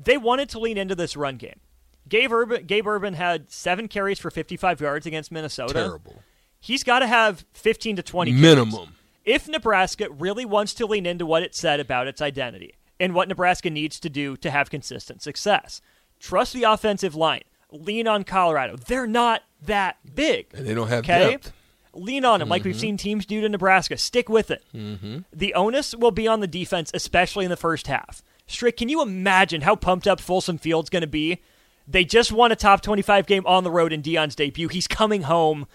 They 0.00 0.16
wanted 0.16 0.48
to 0.50 0.58
lean 0.60 0.78
into 0.78 0.94
this 0.94 1.16
run 1.16 1.36
game. 1.36 1.60
Gabe 2.08 2.32
Ervin, 2.32 2.64
Gabe 2.66 2.86
Ervin 2.86 3.14
had 3.14 3.50
seven 3.50 3.88
carries 3.88 4.18
for 4.18 4.30
55 4.30 4.80
yards 4.80 5.04
against 5.06 5.30
Minnesota. 5.32 5.74
Terrible. 5.74 6.22
He's 6.60 6.82
got 6.84 7.00
to 7.00 7.06
have 7.06 7.44
15 7.52 7.96
to 7.96 8.02
20 8.02 8.30
carries. 8.30 8.42
Minimum. 8.42 8.94
If 9.24 9.46
Nebraska 9.48 10.08
really 10.10 10.44
wants 10.46 10.72
to 10.74 10.86
lean 10.86 11.04
into 11.04 11.26
what 11.26 11.42
it 11.42 11.54
said 11.54 11.80
about 11.80 12.06
its 12.06 12.22
identity 12.22 12.74
and 12.98 13.14
what 13.14 13.28
Nebraska 13.28 13.68
needs 13.68 14.00
to 14.00 14.08
do 14.08 14.36
to 14.38 14.50
have 14.50 14.70
consistent 14.70 15.20
success, 15.20 15.82
trust 16.18 16.54
the 16.54 16.62
offensive 16.64 17.14
line. 17.14 17.42
Lean 17.70 18.08
on 18.08 18.24
Colorado. 18.24 18.76
They're 18.76 19.06
not 19.06 19.42
that 19.66 19.98
big. 20.14 20.46
And 20.54 20.66
they 20.66 20.72
don't 20.72 20.88
have 20.88 21.00
Okay? 21.04 21.32
depth. 21.32 21.52
Lean 21.92 22.24
on 22.24 22.40
them 22.40 22.48
like 22.48 22.62
Mm-hmm. 22.62 22.68
we've 22.70 22.80
seen 22.80 22.96
teams 22.96 23.26
do 23.26 23.40
to 23.42 23.48
Nebraska. 23.48 23.98
Stick 23.98 24.28
with 24.30 24.50
it. 24.50 24.64
Mm-hmm. 24.74 25.18
The 25.32 25.52
onus 25.52 25.94
will 25.94 26.10
be 26.12 26.26
on 26.26 26.40
the 26.40 26.46
defense, 26.46 26.90
especially 26.94 27.44
in 27.44 27.50
the 27.50 27.56
first 27.56 27.86
half. 27.88 28.22
Strick, 28.48 28.78
can 28.78 28.88
you 28.88 29.02
imagine 29.02 29.60
how 29.60 29.76
pumped 29.76 30.08
up 30.08 30.20
Folsom 30.20 30.58
Field's 30.58 30.90
going 30.90 31.02
to 31.02 31.06
be? 31.06 31.40
They 31.86 32.04
just 32.04 32.32
won 32.32 32.50
a 32.50 32.56
top 32.56 32.80
25 32.82 33.26
game 33.26 33.46
on 33.46 33.62
the 33.62 33.70
road 33.70 33.92
in 33.92 34.02
Deion's 34.02 34.34
debut. 34.34 34.68
He's 34.68 34.88
coming 34.88 35.22
home. 35.22 35.66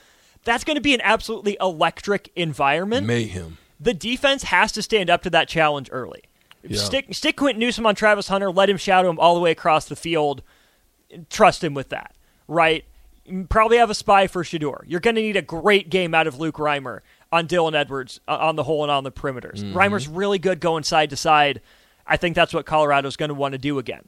That's 0.44 0.64
going 0.64 0.76
to 0.76 0.82
be 0.82 0.94
an 0.94 1.02
absolutely 1.02 1.56
electric 1.62 2.32
environment. 2.36 3.08
Mayhem. 3.08 3.58
The 3.80 3.94
defense 3.94 4.44
has 4.44 4.72
to 4.74 4.82
stand 4.82 5.10
up 5.10 5.22
to 5.24 5.30
that 5.30 5.48
challenge 5.48 5.90
early. 5.92 6.24
Yeah. 6.64 6.80
Stick, 6.80 7.14
stick 7.14 7.38
Quinton 7.38 7.60
Newsome 7.60 7.86
on 7.86 7.96
Travis 7.96 8.28
Hunter. 8.28 8.52
Let 8.52 8.70
him 8.70 8.78
shadow 8.78 9.10
him 9.10 9.20
all 9.20 9.36
the 9.36 9.42
way 9.42 9.52
across 9.52 9.86
the 9.86 9.96
field. 9.96 10.42
Trust 11.30 11.64
him 11.64 11.74
with 11.74 11.90
that, 11.90 12.16
right? 12.48 12.86
Probably 13.50 13.78
have 13.78 13.90
a 13.90 13.96
spy 13.96 14.28
for 14.28 14.44
Shedeur. 14.44 14.84
You're 14.88 15.00
going 15.00 15.16
to 15.16 15.22
need 15.22 15.38
a 15.38 15.42
great 15.42 15.90
game 15.90 16.14
out 16.14 16.28
of 16.28 16.40
Luke 16.40 16.56
Reimer 16.56 17.02
on 17.32 17.48
Dylan 17.48 17.74
Edwards 17.74 18.20
uh, 18.28 18.38
on 18.38 18.56
the 18.56 18.64
hole 18.64 18.84
and 18.84 18.92
on 18.92 19.04
the 19.04 19.12
perimeters. 19.12 19.60
Mm-hmm. 19.60 19.78
Reimer's 19.78 20.08
really 20.08 20.40
good 20.40 20.60
going 20.60 20.84
side 20.84 21.10
to 21.10 21.16
side. 21.16 21.62
I 22.06 22.18
think 22.18 22.36
that's 22.36 22.54
what 22.54 22.66
Colorado's 22.66 23.16
going 23.16 23.30
to 23.30 23.36
want 23.36 23.54
to 23.54 23.58
do 23.58 23.80
again. 23.80 24.08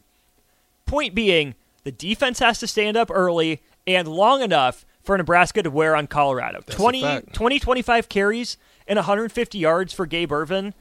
Point 0.86 1.16
being, 1.16 1.56
the 1.84 1.92
defense 1.92 2.40
has 2.40 2.60
to 2.60 2.68
stand 2.68 2.98
up 2.98 3.10
early 3.12 3.62
and 3.88 4.08
long 4.08 4.42
enough 4.42 4.86
for 5.04 5.18
Nebraska 5.18 5.64
to 5.64 5.70
wear 5.70 5.96
on 5.96 6.08
Colorado. 6.08 6.62
That's 6.66 6.76
20, 6.78 7.22
20, 7.34 7.60
25 7.60 8.10
carries 8.10 8.58
and 8.88 8.98
150 8.98 9.58
yards 9.58 9.94
for 9.94 10.06
Gabe 10.06 10.32
Ervin 10.32 10.74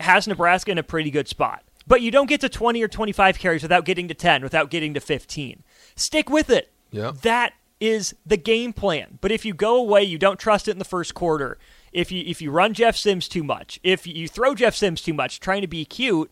has 0.00 0.26
Nebraska 0.26 0.70
in 0.70 0.78
a 0.78 0.82
pretty 0.82 1.10
good 1.10 1.28
spot. 1.28 1.62
But 1.86 2.02
you 2.02 2.10
don't 2.10 2.28
get 2.28 2.40
to 2.42 2.48
20 2.48 2.82
or 2.82 2.88
25 2.88 3.38
carries 3.38 3.62
without 3.62 3.84
getting 3.84 4.08
to 4.08 4.14
10, 4.14 4.42
without 4.42 4.70
getting 4.70 4.94
to 4.94 5.00
15. 5.00 5.62
Stick 5.96 6.30
with 6.30 6.50
it. 6.50 6.70
Yeah. 6.90 7.12
That 7.22 7.54
is 7.80 8.14
the 8.24 8.36
game 8.36 8.72
plan. 8.72 9.18
But 9.20 9.32
if 9.32 9.44
you 9.44 9.54
go 9.54 9.76
away, 9.76 10.04
you 10.04 10.18
don't 10.18 10.38
trust 10.38 10.68
it 10.68 10.72
in 10.72 10.78
the 10.78 10.84
first 10.84 11.14
quarter. 11.14 11.58
If 11.92 12.12
you 12.12 12.22
if 12.24 12.40
you 12.40 12.52
run 12.52 12.74
Jeff 12.74 12.96
Sims 12.96 13.26
too 13.26 13.42
much, 13.42 13.80
if 13.82 14.06
you 14.06 14.28
throw 14.28 14.54
Jeff 14.54 14.76
Sims 14.76 15.00
too 15.00 15.14
much, 15.14 15.40
trying 15.40 15.62
to 15.62 15.66
be 15.66 15.84
cute, 15.84 16.30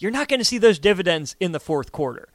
you're 0.00 0.10
not 0.10 0.28
going 0.28 0.40
to 0.40 0.44
see 0.44 0.58
those 0.58 0.78
dividends 0.78 1.36
in 1.38 1.52
the 1.52 1.60
fourth 1.60 1.92
quarter. 1.92 2.28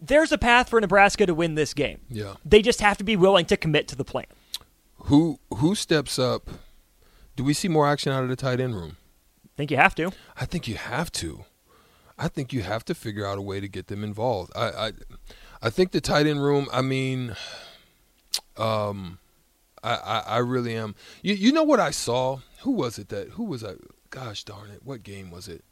There's 0.00 0.32
a 0.32 0.38
path 0.38 0.68
for 0.68 0.80
Nebraska 0.80 1.26
to 1.26 1.34
win 1.34 1.54
this 1.54 1.74
game. 1.74 2.00
Yeah. 2.08 2.34
They 2.44 2.60
just 2.60 2.80
have 2.80 2.98
to 2.98 3.04
be 3.04 3.14
willing 3.14 3.44
to 3.46 3.56
commit 3.56 3.86
to 3.88 3.96
the 3.96 4.04
plan. 4.04 4.26
Who 5.04 5.38
who 5.56 5.74
steps 5.74 6.18
up? 6.18 6.50
Do 7.36 7.44
we 7.44 7.54
see 7.54 7.68
more 7.68 7.86
action 7.88 8.12
out 8.12 8.24
of 8.24 8.28
the 8.28 8.36
tight 8.36 8.60
end 8.60 8.74
room? 8.74 8.96
I 9.44 9.56
think 9.56 9.70
you 9.70 9.76
have 9.76 9.94
to. 9.96 10.12
I 10.36 10.44
think 10.44 10.66
you 10.66 10.74
have 10.76 11.12
to. 11.12 11.44
I 12.18 12.28
think 12.28 12.52
you 12.52 12.62
have 12.62 12.84
to 12.86 12.94
figure 12.94 13.26
out 13.26 13.38
a 13.38 13.42
way 13.42 13.60
to 13.60 13.68
get 13.68 13.88
them 13.88 14.02
involved. 14.02 14.52
I 14.56 14.68
I, 14.68 14.92
I 15.62 15.70
think 15.70 15.92
the 15.92 16.00
tight 16.00 16.26
end 16.26 16.42
room. 16.42 16.68
I 16.72 16.82
mean, 16.82 17.36
um, 18.56 19.18
I, 19.82 19.94
I, 19.94 20.18
I 20.18 20.38
really 20.38 20.74
am. 20.74 20.94
You 21.22 21.34
you 21.34 21.52
know 21.52 21.64
what 21.64 21.80
I 21.80 21.90
saw? 21.90 22.40
Who 22.62 22.70
was 22.70 22.98
it 22.98 23.08
that? 23.08 23.30
Who 23.30 23.44
was 23.44 23.62
I? 23.64 23.74
Gosh 24.10 24.44
darn 24.44 24.70
it! 24.70 24.82
What 24.84 25.02
game 25.02 25.30
was 25.30 25.48
it? 25.48 25.64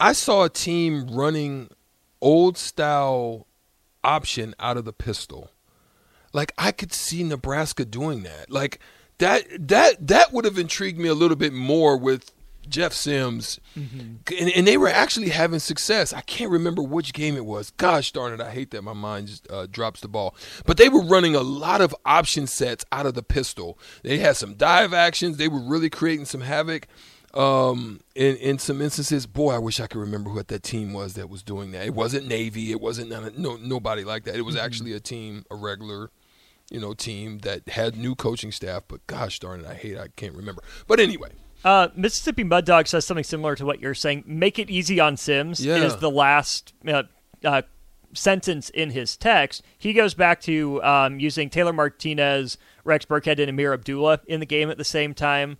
I 0.00 0.12
saw 0.12 0.44
a 0.44 0.48
team 0.48 1.06
running 1.08 1.70
old 2.20 2.56
style 2.58 3.46
option 4.02 4.54
out 4.58 4.76
of 4.76 4.84
the 4.84 4.92
pistol. 4.92 5.50
Like 6.32 6.52
I 6.58 6.72
could 6.72 6.92
see 6.92 7.22
Nebraska 7.22 7.84
doing 7.84 8.22
that. 8.24 8.50
Like 8.50 8.80
that 9.18 9.44
that 9.68 10.06
that 10.06 10.32
would 10.32 10.44
have 10.44 10.58
intrigued 10.58 10.98
me 10.98 11.08
a 11.08 11.14
little 11.14 11.36
bit 11.36 11.52
more 11.52 11.96
with 11.96 12.32
Jeff 12.68 12.92
Sims, 12.92 13.60
mm-hmm. 13.78 14.16
and, 14.38 14.50
and, 14.50 14.66
they 14.66 14.76
were 14.76 14.88
actually 14.88 15.28
having 15.28 15.58
success. 15.58 16.12
I 16.12 16.22
can't 16.22 16.50
remember 16.50 16.82
which 16.82 17.12
game 17.12 17.36
it 17.36 17.44
was. 17.44 17.70
Gosh 17.72 18.12
darn 18.12 18.32
it, 18.32 18.40
I 18.40 18.50
hate 18.50 18.70
that 18.70 18.82
my 18.82 18.92
mind 18.92 19.28
just 19.28 19.50
uh, 19.50 19.66
drops 19.70 20.00
the 20.00 20.08
ball. 20.08 20.34
But 20.64 20.76
they 20.76 20.88
were 20.88 21.02
running 21.02 21.34
a 21.34 21.42
lot 21.42 21.80
of 21.80 21.94
option 22.04 22.46
sets 22.46 22.84
out 22.90 23.06
of 23.06 23.14
the 23.14 23.22
pistol. 23.22 23.78
They 24.02 24.18
had 24.18 24.36
some 24.36 24.54
dive 24.54 24.94
actions. 24.94 25.36
They 25.36 25.48
were 25.48 25.60
really 25.60 25.90
creating 25.90 26.24
some 26.24 26.40
havoc. 26.40 26.88
Um, 27.34 28.00
in 28.14 28.36
in 28.36 28.58
some 28.58 28.80
instances, 28.80 29.26
boy, 29.26 29.54
I 29.54 29.58
wish 29.58 29.80
I 29.80 29.86
could 29.86 30.00
remember 30.00 30.32
what 30.32 30.48
that 30.48 30.62
team 30.62 30.92
was 30.92 31.14
that 31.14 31.28
was 31.28 31.42
doing 31.42 31.72
that. 31.72 31.84
It 31.84 31.94
wasn't 31.94 32.28
Navy. 32.28 32.70
It 32.70 32.80
wasn't 32.80 33.10
none, 33.10 33.32
no 33.36 33.56
nobody 33.56 34.04
like 34.04 34.24
that. 34.24 34.36
It 34.36 34.42
was 34.42 34.54
mm-hmm. 34.54 34.64
actually 34.64 34.92
a 34.92 35.00
team, 35.00 35.44
a 35.50 35.56
regular 35.56 36.10
you 36.70 36.80
know, 36.80 36.94
team 36.94 37.38
that 37.38 37.68
had 37.68 37.96
new 37.96 38.14
coaching 38.14 38.52
staff. 38.52 38.84
But 38.88 39.06
gosh 39.06 39.38
darn 39.38 39.60
it, 39.60 39.66
I 39.66 39.74
hate 39.74 39.98
I 39.98 40.08
can't 40.16 40.34
remember. 40.34 40.62
But 40.86 41.00
anyway. 41.00 41.30
Uh, 41.64 41.88
Mississippi 41.96 42.44
Mud 42.44 42.66
Dog 42.66 42.86
says 42.86 43.06
something 43.06 43.24
similar 43.24 43.56
to 43.56 43.64
what 43.64 43.80
you're 43.80 43.94
saying. 43.94 44.24
Make 44.26 44.58
it 44.58 44.68
easy 44.68 45.00
on 45.00 45.16
Sims 45.16 45.64
yeah. 45.64 45.76
is 45.76 45.96
the 45.96 46.10
last 46.10 46.74
uh, 46.86 47.04
uh, 47.42 47.62
sentence 48.12 48.68
in 48.68 48.90
his 48.90 49.16
text. 49.16 49.62
He 49.78 49.94
goes 49.94 50.12
back 50.12 50.42
to 50.42 50.82
um, 50.82 51.18
using 51.18 51.48
Taylor 51.48 51.72
Martinez, 51.72 52.58
Rex 52.84 53.06
Burkhead, 53.06 53.40
and 53.40 53.48
Ameer 53.48 53.72
Abdullah 53.72 54.20
in 54.26 54.40
the 54.40 54.46
game 54.46 54.68
at 54.68 54.76
the 54.76 54.84
same 54.84 55.14
time. 55.14 55.56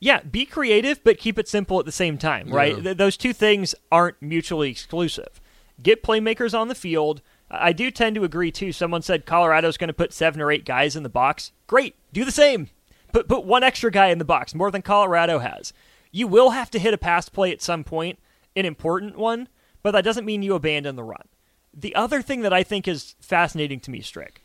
Yeah, 0.00 0.20
be 0.20 0.44
creative, 0.44 1.02
but 1.02 1.18
keep 1.18 1.38
it 1.38 1.48
simple 1.48 1.78
at 1.78 1.86
the 1.86 1.92
same 1.92 2.18
time, 2.18 2.50
right? 2.50 2.76
Yeah. 2.76 2.82
Th- 2.82 2.96
those 2.96 3.16
two 3.16 3.32
things 3.32 3.74
aren't 3.90 4.20
mutually 4.20 4.70
exclusive. 4.70 5.40
Get 5.82 6.02
playmakers 6.02 6.58
on 6.58 6.68
the 6.68 6.74
field– 6.74 7.22
I 7.50 7.72
do 7.72 7.90
tend 7.90 8.16
to 8.16 8.24
agree 8.24 8.50
too. 8.50 8.72
Someone 8.72 9.02
said 9.02 9.26
Colorado's 9.26 9.76
going 9.76 9.88
to 9.88 9.94
put 9.94 10.12
seven 10.12 10.40
or 10.40 10.50
eight 10.50 10.64
guys 10.64 10.96
in 10.96 11.02
the 11.02 11.08
box. 11.08 11.52
Great, 11.66 11.96
do 12.12 12.24
the 12.24 12.32
same. 12.32 12.70
Put 13.12 13.28
put 13.28 13.44
one 13.44 13.62
extra 13.62 13.90
guy 13.90 14.08
in 14.08 14.18
the 14.18 14.24
box, 14.24 14.54
more 14.54 14.70
than 14.70 14.82
Colorado 14.82 15.38
has. 15.38 15.72
You 16.10 16.26
will 16.26 16.50
have 16.50 16.70
to 16.72 16.78
hit 16.78 16.94
a 16.94 16.98
pass 16.98 17.28
play 17.28 17.52
at 17.52 17.62
some 17.62 17.84
point, 17.84 18.18
an 18.56 18.64
important 18.64 19.16
one, 19.16 19.48
but 19.82 19.92
that 19.92 20.04
doesn't 20.04 20.24
mean 20.24 20.42
you 20.42 20.54
abandon 20.54 20.96
the 20.96 21.04
run. 21.04 21.28
The 21.72 21.94
other 21.94 22.22
thing 22.22 22.42
that 22.42 22.52
I 22.52 22.62
think 22.62 22.86
is 22.86 23.14
fascinating 23.20 23.80
to 23.80 23.90
me, 23.90 24.00
Strick, 24.00 24.44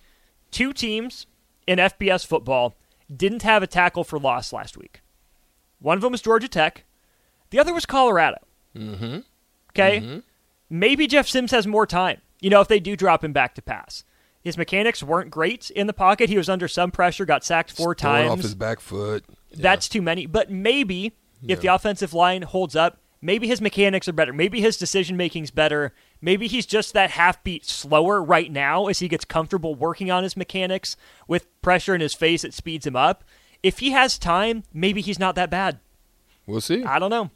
two 0.52 0.74
teams 0.74 1.28
in 1.68 1.80
FBS 1.80 2.26
football 2.26 2.76
didn't 3.16 3.44
have 3.44 3.64
a 3.64 3.68
tackle 3.68 4.04
for 4.04 4.20
loss 4.20 4.52
last 4.52 4.78
week. 4.78 5.02
One 5.80 5.98
of 5.98 6.02
them 6.02 6.12
was 6.12 6.22
Georgia 6.22 6.48
Tech. 6.48 6.86
The 7.50 7.60
other 7.60 7.74
was 7.74 7.86
Colorado. 7.86 8.38
Mm-hmm. 8.76 9.20
Okay, 9.72 10.00
mm-hmm. 10.00 10.20
maybe 10.70 11.08
Jeff 11.08 11.28
Sims 11.28 11.52
has 11.52 11.66
more 11.66 11.86
time 11.86 12.22
you 12.40 12.50
know, 12.50 12.62
if 12.62 12.68
they 12.68 12.80
do 12.80 12.96
drop 12.96 13.24
him 13.24 13.34
back 13.34 13.56
to 13.56 13.62
pass. 13.62 14.04
His 14.42 14.58
mechanics 14.58 15.04
weren't 15.04 15.32
great 15.32 15.70
in 15.72 15.88
the 15.88 15.94
pocket. 15.94 16.30
He 16.30 16.38
was 16.38 16.50
under 16.50 16.68
some 16.68 16.92
pressure, 16.92 17.26
got 17.26 17.44
sacked 17.44 17.72
four 17.72 17.94
times. 17.94 18.32
off 18.32 18.42
his 18.42 18.56
back 18.56 18.80
foot. 18.80 19.26
Yeah. 19.50 19.58
That's 19.60 19.90
too 19.90 20.02
many. 20.02 20.26
But 20.26 20.50
maybe 20.50 21.14
yeah. 21.42 21.54
if 21.54 21.62
the 21.62 21.68
offensive 21.68 22.14
line 22.14 22.44
holds 22.44 22.76
up, 22.76 23.02
maybe 23.22 23.48
his 23.48 23.60
mechanics 23.60 24.08
are 24.08 24.14
better. 24.14 24.32
Maybe 24.32 24.62
his 24.62 24.78
decision 24.78 25.18
making's 25.18 25.52
better. 25.52 25.94
Maybe 26.22 26.48
he's 26.48 26.66
just 26.66 26.94
that 26.94 27.12
half 27.12 27.44
beat 27.44 27.66
slower 27.66 28.24
right 28.24 28.50
now 28.50 28.88
as 28.88 29.00
he 29.00 29.10
gets 29.10 29.26
comfortable 29.26 29.76
working 29.76 30.10
on 30.10 30.24
his 30.24 30.38
mechanics 30.38 30.96
with 31.28 31.62
pressure 31.62 31.94
in 31.94 32.02
his 32.02 32.14
face. 32.14 32.46
It 32.46 32.54
speeds 32.54 32.88
him 32.88 32.96
up. 32.96 33.26
If 33.62 33.80
he 33.80 33.92
has 33.92 34.18
time, 34.18 34.64
maybe 34.74 35.02
he's 35.02 35.20
not 35.20 35.36
that 35.36 35.50
bad. 35.50 35.80
We'll 36.46 36.62
see. 36.62 36.84
I 36.84 37.00
don't 37.00 37.10
know. 37.10 37.30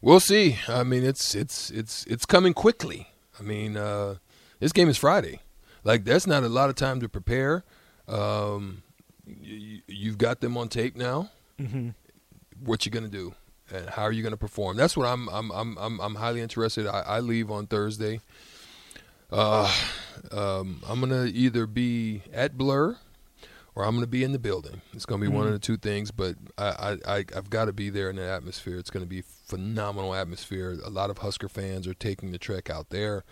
We'll 0.00 0.20
see. 0.20 0.58
I 0.68 0.84
mean, 0.84 1.04
it's 1.04 1.34
it's 1.34 1.70
it's 1.70 2.04
it's 2.06 2.26
coming 2.26 2.54
quickly. 2.54 3.08
I 3.40 3.42
mean, 3.42 3.76
uh, 3.76 4.16
this 4.60 4.72
game 4.72 4.88
is 4.88 4.96
Friday. 4.98 5.40
Like 5.82 6.04
that's 6.04 6.26
not 6.26 6.42
a 6.42 6.48
lot 6.48 6.68
of 6.68 6.76
time 6.76 7.00
to 7.00 7.08
prepare. 7.08 7.64
Um, 8.06 8.82
you, 9.26 9.80
you've 9.88 10.18
got 10.18 10.40
them 10.40 10.56
on 10.56 10.68
tape 10.68 10.96
now. 10.96 11.30
Mm-hmm. 11.58 11.90
What 12.64 12.86
you 12.86 12.92
gonna 12.92 13.08
do, 13.08 13.34
and 13.72 13.88
how 13.90 14.02
are 14.02 14.12
you 14.12 14.22
gonna 14.22 14.36
perform? 14.36 14.76
That's 14.76 14.96
what 14.96 15.06
I'm 15.06 15.28
I'm 15.28 15.50
I'm 15.50 15.78
I'm, 15.78 16.00
I'm 16.00 16.14
highly 16.14 16.40
interested. 16.40 16.86
I, 16.86 17.00
I 17.00 17.20
leave 17.20 17.50
on 17.50 17.66
Thursday. 17.66 18.20
Uh, 19.30 19.72
um, 20.30 20.82
I'm 20.86 21.00
gonna 21.00 21.24
either 21.24 21.66
be 21.66 22.22
at 22.32 22.56
Blur 22.56 22.96
or 23.76 23.84
I'm 23.84 23.90
going 23.90 24.00
to 24.02 24.08
be 24.08 24.24
in 24.24 24.32
the 24.32 24.38
building. 24.38 24.80
It's 24.94 25.04
going 25.04 25.20
to 25.20 25.24
be 25.24 25.28
mm-hmm. 25.28 25.36
one 25.36 25.46
of 25.46 25.52
the 25.52 25.58
two 25.58 25.76
things, 25.76 26.10
but 26.10 26.34
I, 26.56 26.96
I, 27.06 27.16
I 27.16 27.24
have 27.34 27.50
got 27.50 27.66
to 27.66 27.74
be 27.74 27.90
there 27.90 28.08
in 28.08 28.16
the 28.16 28.26
atmosphere. 28.26 28.78
It's 28.78 28.90
going 28.90 29.04
to 29.04 29.08
be 29.08 29.20
phenomenal 29.20 30.14
atmosphere. 30.14 30.78
A 30.82 30.90
lot 30.90 31.10
of 31.10 31.18
Husker 31.18 31.48
fans 31.48 31.86
are 31.86 31.94
taking 31.94 32.32
the 32.32 32.38
trek 32.38 32.70
out 32.70 32.88
there, 32.88 33.24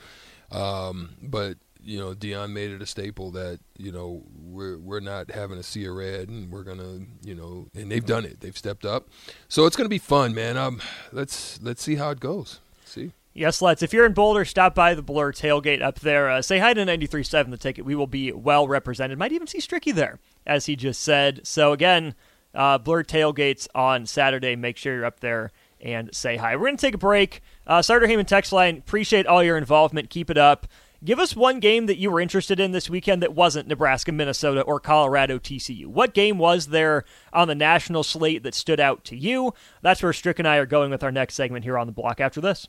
um, 0.52 1.16
but 1.22 1.56
you 1.82 1.98
know, 1.98 2.14
Deion 2.14 2.52
made 2.52 2.70
it 2.70 2.80
a 2.80 2.86
staple 2.86 3.30
that 3.32 3.58
you 3.76 3.92
know 3.92 4.22
we're 4.38 4.78
we're 4.78 5.00
not 5.00 5.30
having 5.30 5.58
a 5.58 5.62
sea 5.62 5.86
of 5.86 5.94
red, 5.94 6.28
and 6.28 6.50
we're 6.50 6.62
gonna 6.62 7.00
you 7.22 7.34
know, 7.34 7.68
and 7.74 7.90
they've 7.90 8.04
done 8.04 8.24
it. 8.24 8.40
They've 8.40 8.56
stepped 8.56 8.86
up, 8.86 9.08
so 9.48 9.66
it's 9.66 9.76
gonna 9.76 9.88
be 9.88 9.98
fun, 9.98 10.34
man. 10.34 10.56
Um, 10.56 10.80
let's 11.12 11.60
let's 11.62 11.82
see 11.82 11.96
how 11.96 12.10
it 12.10 12.20
goes. 12.20 12.60
See. 12.84 13.12
Yes, 13.36 13.60
let's. 13.60 13.82
If 13.82 13.92
you're 13.92 14.06
in 14.06 14.12
Boulder, 14.12 14.44
stop 14.44 14.76
by 14.76 14.94
the 14.94 15.02
Blur 15.02 15.32
tailgate 15.32 15.82
up 15.82 15.98
there. 15.98 16.30
Uh, 16.30 16.40
say 16.40 16.60
hi 16.60 16.72
to 16.72 16.82
93.7 16.82 17.50
The 17.50 17.56
Ticket. 17.56 17.84
We 17.84 17.96
will 17.96 18.06
be 18.06 18.30
well 18.30 18.68
represented. 18.68 19.18
Might 19.18 19.32
even 19.32 19.48
see 19.48 19.58
Stricky 19.58 19.92
there, 19.92 20.20
as 20.46 20.66
he 20.66 20.76
just 20.76 21.02
said. 21.02 21.44
So, 21.44 21.72
again, 21.72 22.14
uh, 22.54 22.78
Blur 22.78 23.02
tailgates 23.02 23.66
on 23.74 24.06
Saturday. 24.06 24.54
Make 24.54 24.76
sure 24.76 24.94
you're 24.94 25.04
up 25.04 25.18
there 25.18 25.50
and 25.80 26.14
say 26.14 26.36
hi. 26.36 26.54
We're 26.54 26.66
going 26.66 26.76
to 26.76 26.86
take 26.86 26.94
a 26.94 26.98
break. 26.98 27.42
Uh, 27.66 27.82
Sartor 27.82 28.06
Hamann 28.06 28.24
text 28.24 28.52
line, 28.52 28.78
appreciate 28.78 29.26
all 29.26 29.42
your 29.42 29.58
involvement. 29.58 30.10
Keep 30.10 30.30
it 30.30 30.38
up. 30.38 30.68
Give 31.04 31.18
us 31.18 31.34
one 31.34 31.58
game 31.58 31.86
that 31.86 31.98
you 31.98 32.12
were 32.12 32.20
interested 32.20 32.60
in 32.60 32.70
this 32.70 32.88
weekend 32.88 33.20
that 33.20 33.34
wasn't 33.34 33.68
Nebraska, 33.68 34.12
Minnesota, 34.12 34.62
or 34.62 34.78
Colorado, 34.78 35.40
TCU. 35.40 35.86
What 35.86 36.14
game 36.14 36.38
was 36.38 36.68
there 36.68 37.04
on 37.32 37.48
the 37.48 37.54
national 37.56 38.04
slate 38.04 38.44
that 38.44 38.54
stood 38.54 38.80
out 38.80 39.04
to 39.06 39.16
you? 39.16 39.52
That's 39.82 40.02
where 40.04 40.12
Strick 40.12 40.38
and 40.38 40.46
I 40.46 40.56
are 40.56 40.66
going 40.66 40.92
with 40.92 41.02
our 41.02 41.12
next 41.12 41.34
segment 41.34 41.64
here 41.64 41.76
on 41.76 41.88
the 41.88 41.92
block 41.92 42.20
after 42.20 42.40
this. 42.40 42.68